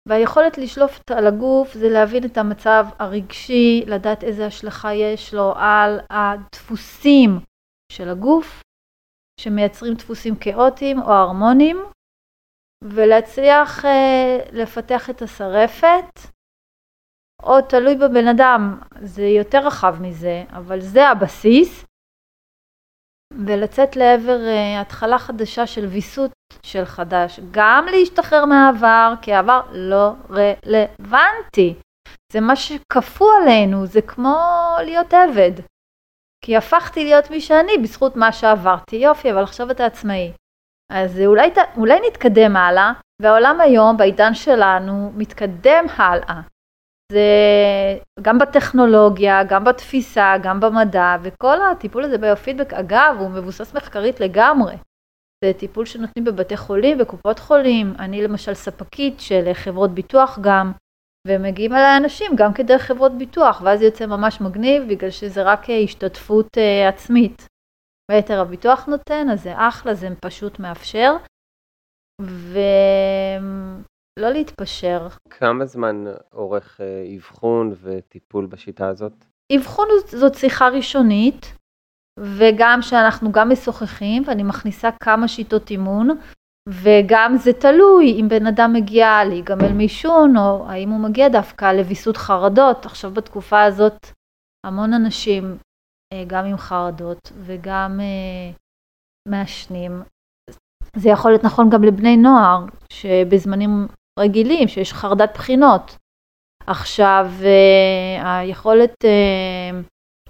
והיכולת 0.09 0.57
לשלוף 0.57 0.99
על 1.11 1.27
הגוף 1.27 1.73
זה 1.73 1.89
להבין 1.89 2.25
את 2.25 2.37
המצב 2.37 2.85
הרגשי, 2.99 3.83
לדעת 3.87 4.23
איזה 4.23 4.45
השלכה 4.45 4.93
יש 4.93 5.33
לו 5.33 5.53
על 5.55 5.99
הדפוסים 6.09 7.39
של 7.91 8.09
הגוף, 8.09 8.61
שמייצרים 9.41 9.93
דפוסים 9.93 10.35
כאוטיים 10.35 11.01
או 11.01 11.11
הרמוניים, 11.11 11.77
ולהצליח 12.83 13.85
אה, 13.85 14.39
לפתח 14.51 15.09
את 15.09 15.21
השרפת, 15.21 16.19
או 17.43 17.61
תלוי 17.61 17.95
בבן 17.95 18.27
אדם, 18.27 18.79
זה 19.01 19.23
יותר 19.23 19.67
רחב 19.67 19.95
מזה, 20.01 20.43
אבל 20.49 20.79
זה 20.79 21.07
הבסיס, 21.07 21.85
ולצאת 23.33 23.95
לעבר 23.95 24.39
אה, 24.47 24.81
התחלה 24.81 25.19
חדשה 25.19 25.67
של 25.67 25.85
ויסות 25.85 26.31
של 26.63 26.85
חדש, 26.85 27.39
גם 27.51 27.85
להשתחרר 27.91 28.45
מהעבר, 28.45 29.13
כי 29.21 29.33
העבר 29.33 29.61
לא 29.71 30.11
רלוונטי. 30.29 31.73
זה 32.33 32.39
מה 32.39 32.55
שכפו 32.55 33.31
עלינו, 33.31 33.85
זה 33.85 34.01
כמו 34.01 34.37
להיות 34.85 35.13
עבד. 35.13 35.51
כי 36.45 36.57
הפכתי 36.57 37.03
להיות 37.03 37.31
מי 37.31 37.41
שאני 37.41 37.77
בזכות 37.77 38.15
מה 38.15 38.31
שעברתי. 38.31 38.95
יופי, 38.95 39.31
אבל 39.31 39.43
עכשיו 39.43 39.71
אתה 39.71 39.85
עצמאי. 39.85 40.31
אז 40.91 41.19
אולי, 41.25 41.49
אולי 41.77 41.99
נתקדם 42.07 42.55
הלאה, 42.55 42.91
והעולם 43.21 43.61
היום, 43.61 43.97
בעידן 43.97 44.33
שלנו, 44.33 45.11
מתקדם 45.15 45.85
הלאה. 45.97 46.41
זה 47.11 47.29
גם 48.21 48.39
בטכנולוגיה, 48.39 49.43
גם 49.43 49.63
בתפיסה, 49.63 50.33
גם 50.43 50.59
במדע, 50.59 51.15
וכל 51.23 51.57
הטיפול 51.71 52.03
הזה 52.03 52.17
ביופידבק, 52.17 52.73
אגב, 52.73 53.15
הוא 53.19 53.29
מבוסס 53.29 53.75
מחקרית 53.75 54.19
לגמרי. 54.19 54.75
זה 55.43 55.51
טיפול 55.59 55.85
שנותנים 55.85 56.25
בבתי 56.25 56.57
חולים, 56.57 56.97
בקופות 56.97 57.39
חולים. 57.39 57.93
אני 57.99 58.21
למשל 58.21 58.53
ספקית 58.53 59.19
של 59.19 59.53
חברות 59.53 59.91
ביטוח 59.91 60.39
גם, 60.41 60.71
ומגיעים 61.27 61.73
אליי 61.73 61.97
אנשים 61.97 62.31
גם 62.35 62.53
כדרך 62.53 62.81
חברות 62.81 63.17
ביטוח, 63.17 63.61
ואז 63.65 63.81
יוצא 63.81 64.05
ממש 64.05 64.41
מגניב, 64.41 64.83
בגלל 64.89 65.09
שזה 65.09 65.43
רק 65.43 65.65
השתתפות 65.83 66.57
uh, 66.57 66.89
עצמית. 66.93 67.47
ויתר 68.11 68.39
הביטוח 68.41 68.85
נותן, 68.85 69.29
אז 69.29 69.43
זה 69.43 69.53
אחלה, 69.55 69.93
זה 69.93 70.07
פשוט 70.21 70.59
מאפשר. 70.59 71.15
ולא 74.19 74.29
להתפשר. 74.29 75.07
כמה 75.29 75.65
זמן 75.65 76.05
אורך 76.33 76.81
אה, 76.81 77.15
אבחון 77.15 77.73
וטיפול 77.81 78.45
בשיטה 78.45 78.87
הזאת? 78.87 79.13
אבחון 79.55 79.87
זאת 80.05 80.35
שיחה 80.35 80.67
ראשונית, 80.69 81.55
וגם 82.19 82.81
שאנחנו 82.81 83.31
גם 83.31 83.49
משוחחים, 83.49 84.23
ואני 84.25 84.43
מכניסה 84.43 84.89
כמה 85.03 85.27
שיטות 85.27 85.69
אימון, 85.69 86.09
וגם 86.69 87.35
זה 87.37 87.53
תלוי 87.53 88.21
אם 88.21 88.27
בן 88.29 88.47
אדם 88.47 88.73
מגיע 88.73 89.23
להיגמל 89.27 89.73
מעישון, 89.73 90.37
או 90.37 90.69
האם 90.69 90.89
הוא 90.89 91.09
מגיע 91.09 91.29
דווקא 91.29 91.73
לוויסות 91.73 92.17
חרדות. 92.17 92.85
עכשיו 92.85 93.11
בתקופה 93.11 93.63
הזאת 93.63 94.05
המון 94.65 94.93
אנשים, 94.93 95.57
אה, 96.13 96.23
גם 96.27 96.45
עם 96.45 96.57
חרדות 96.57 97.31
וגם 97.45 97.99
אה, 97.99 98.51
מעשנים. 99.27 100.01
זה 100.95 101.09
יכול 101.09 101.31
להיות 101.31 101.43
נכון 101.43 101.69
גם 101.69 101.83
לבני 101.83 102.17
נוער, 102.17 102.65
שבזמנים 102.89 103.87
רגילים, 104.19 104.67
שיש 104.67 104.93
חרדת 104.93 105.33
בחינות. 105.33 105.97
עכשיו, 106.67 107.31
אה, 107.43 108.39
היכולת 108.39 109.05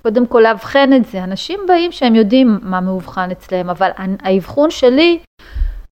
קודם 0.03 0.27
כל 0.27 0.39
לאבחן 0.43 0.89
את 0.93 1.05
זה. 1.05 1.23
אנשים 1.23 1.59
באים 1.67 1.91
שהם 1.91 2.15
יודעים 2.15 2.59
מה 2.61 2.81
מאובחן 2.81 3.31
אצלם, 3.31 3.69
אבל 3.69 3.89
האבחון 4.23 4.71
שלי 4.71 5.19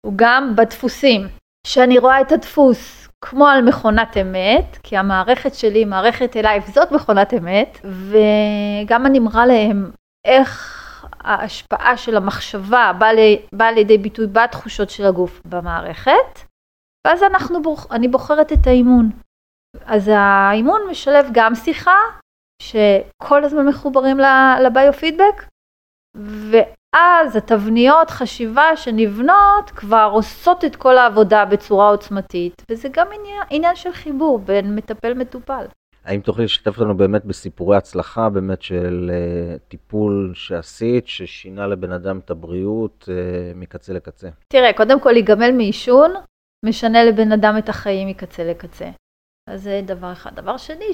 הוא 0.06 0.14
גם 0.16 0.56
בדפוסים. 0.56 1.28
שאני 1.68 1.98
רואה 1.98 2.22
את 2.22 2.32
הדפוס 2.32 3.08
כמו 3.22 3.48
על 3.48 3.62
מכונת 3.62 4.18
אמת, 4.18 4.78
כי 4.84 4.98
המערכת 4.98 5.54
שלי, 5.54 5.86
מערכת 5.86 6.38
אליי, 6.38 6.62
זאת 6.74 6.92
מכונת 6.92 7.34
אמת, 7.34 7.80
וגם 7.84 9.06
אני 9.06 9.20
מראה 9.20 9.46
להם 9.46 9.92
איך 10.26 10.80
ההשפעה 11.20 11.98
של 11.98 12.18
המחשבה 12.18 12.92
באה 12.98 13.36
בא 13.54 13.66
לידי 13.66 13.98
ביטוי 13.98 14.28
בתחושות 14.28 14.90
של 14.90 15.06
הגוף 15.06 15.42
במערכת, 15.46 16.40
ואז 17.08 17.24
אנחנו, 17.24 17.60
אני 17.92 18.08
בוחרת 18.08 18.54
את 18.54 18.68
האימון. 18.68 19.10
אז 19.86 20.12
האימון 20.14 20.82
משלב 20.90 21.26
גם 21.32 21.56
שיחה, 21.56 21.98
שכל 22.62 23.44
הזמן 23.44 23.68
מחוברים 23.68 24.18
לביו-פידבק, 24.64 25.46
ואז 26.16 27.36
התבניות 27.36 28.10
חשיבה 28.10 28.76
שנבנות 28.76 29.70
כבר 29.70 30.10
עושות 30.14 30.66
את 30.66 30.76
כל 30.76 30.98
העבודה 30.98 31.46
בצורה 31.46 31.90
עוצמתית, 31.90 32.62
וזה 32.72 32.90
גם 32.92 33.08
עניין, 33.20 33.44
עניין 33.50 33.76
של 33.76 33.92
חיבור 33.92 34.40
בין 34.40 34.76
מטפל 34.76 35.14
מטופל. 35.14 35.66
האם 36.06 36.22
תוכלי 36.22 36.46
לשתף 36.46 36.78
לנו 36.78 36.98
באמת 36.98 37.26
בסיפורי 37.26 37.78
הצלחה 37.78 38.30
באמת 38.30 38.62
של 38.62 39.12
uh, 39.12 39.60
טיפול 39.68 40.32
שעשית, 40.36 41.08
ששינה 41.08 41.68
לבן 41.68 41.92
אדם 41.92 42.20
את 42.20 42.30
הבריאות 42.30 43.06
uh, 43.08 43.58
מקצה 43.58 43.94
לקצה? 43.94 44.30
תראה, 44.48 44.74
קודם 44.74 45.00
כל 45.00 45.12
להיגמל 45.12 45.52
מעישון, 45.52 46.14
משנה 46.64 47.04
לבן 47.04 47.32
אדם 47.32 47.56
את 47.58 47.70
החיים 47.70 48.08
מקצה 48.08 48.44
לקצה. 48.44 48.90
אז 49.50 49.64
זה 49.64 49.82
דבר 49.86 50.12
אחד. 50.12 50.36
דבר 50.36 50.58
שני, 50.58 50.92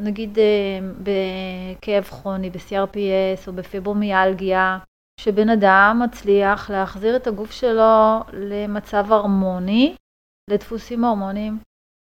נגיד 0.00 0.38
אה, 0.38 0.78
בכאב 1.02 2.04
כרוני, 2.04 2.50
ב-CRPS 2.50 3.48
או 3.48 3.52
בפיברומיאלגיה, 3.52 4.78
שבן 5.20 5.48
אדם 5.48 6.00
מצליח 6.04 6.70
להחזיר 6.70 7.16
את 7.16 7.26
הגוף 7.26 7.50
שלו 7.50 8.20
למצב 8.32 9.12
הרמוני, 9.12 9.94
לדפוסים 10.50 11.04
הורמוניים, 11.04 11.58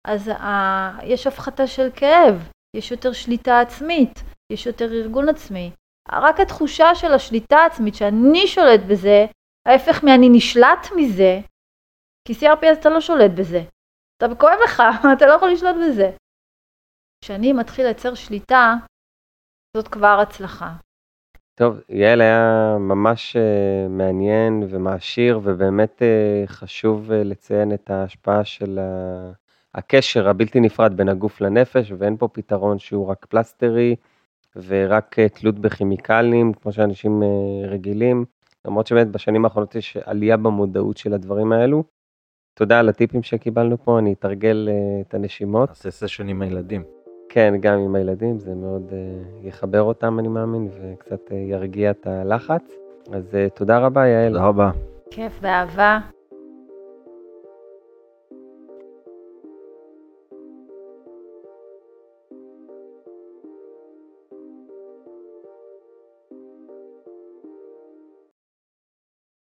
אז 0.08 0.27
ה... 0.27 0.99
יש 1.03 1.27
הפחתה 1.27 1.67
של 1.67 1.89
כאב, 1.95 2.49
יש 2.75 2.91
יותר 2.91 3.13
שליטה 3.13 3.60
עצמית, 3.60 4.23
יש 4.53 4.65
יותר 4.65 4.93
ארגון 4.93 5.29
עצמי. 5.29 5.71
רק 6.12 6.39
התחושה 6.39 6.95
של 6.95 7.13
השליטה 7.13 7.58
העצמית, 7.58 7.95
שאני 7.95 8.47
שולט 8.47 8.82
בזה, 8.88 9.25
ההפך 9.67 10.03
מאני 10.03 10.29
נשלט 10.29 10.88
מזה, 10.95 11.39
כי 12.27 12.33
CRPS 12.33 12.79
אתה 12.79 12.89
לא 12.89 13.01
שולט 13.01 13.31
בזה. 13.38 13.63
אתה 14.17 14.36
כואב 14.36 14.57
לך, 14.65 14.83
אתה 15.17 15.25
לא 15.25 15.33
יכול 15.33 15.51
לשלוט 15.51 15.75
בזה. 15.88 16.12
כשאני 17.23 17.53
מתחיל 17.53 17.86
לייצר 17.86 18.13
שליטה, 18.13 18.73
זאת 19.77 19.88
כבר 19.88 20.19
הצלחה. 20.21 20.73
טוב, 21.55 21.79
יעל 21.89 22.21
היה 22.21 22.75
ממש 22.79 23.36
uh, 23.36 23.89
מעניין 23.89 24.63
ומעשיר, 24.69 25.39
ובאמת 25.43 26.01
uh, 26.01 26.47
חשוב 26.47 27.12
uh, 27.12 27.13
לציין 27.13 27.73
את 27.73 27.89
ההשפעה 27.89 28.45
של 28.45 28.79
uh, 28.79 29.36
הקשר 29.75 30.29
הבלתי 30.29 30.59
נפרד 30.59 30.97
בין 30.97 31.09
הגוף 31.09 31.41
לנפש, 31.41 31.91
ואין 31.97 32.17
פה 32.17 32.27
פתרון 32.27 32.79
שהוא 32.79 33.07
רק 33.07 33.25
פלסטרי 33.25 33.95
ורק 34.55 35.19
תלות 35.19 35.59
בכימיקלים, 35.59 36.53
כמו 36.53 36.71
שאנשים 36.71 37.23
רגילים, 37.67 38.25
למרות 38.65 38.88
שבאמת 38.88 39.07
בשנים 39.07 39.45
האחרונות 39.45 39.75
יש 39.75 39.97
עלייה 39.97 40.38
במודעות 40.38 40.97
של 40.97 41.13
הדברים 41.13 41.51
האלו. 41.51 41.83
תודה 42.55 42.79
על 42.79 42.89
הטיפים 42.89 43.23
שקיבלנו 43.23 43.77
פה, 43.83 43.99
אני 43.99 44.13
אתרגל 44.13 44.69
uh, 44.69 45.07
את 45.07 45.13
הנשימות. 45.13 45.69
נעשה 45.69 45.91
סשן 45.91 46.27
עם 46.27 46.41
הילדים. 46.41 46.83
כן, 47.29 47.53
גם 47.59 47.79
עם 47.79 47.95
הילדים, 47.95 48.39
זה 48.39 48.55
מאוד 48.55 48.91
uh, 48.91 49.47
יחבר 49.47 49.81
אותם, 49.81 50.19
אני 50.19 50.27
מאמין, 50.27 50.69
וקצת 50.81 51.29
uh, 51.29 51.33
ירגיע 51.33 51.91
את 51.91 52.07
הלחץ. 52.07 52.73
אז 53.13 53.23
uh, 53.33 53.55
תודה 53.55 53.79
רבה, 53.79 54.07
יעל. 54.07 54.33
תודה 54.33 54.45
רבה. 54.45 54.71
כיף, 55.11 55.39
באהבה. 55.41 55.99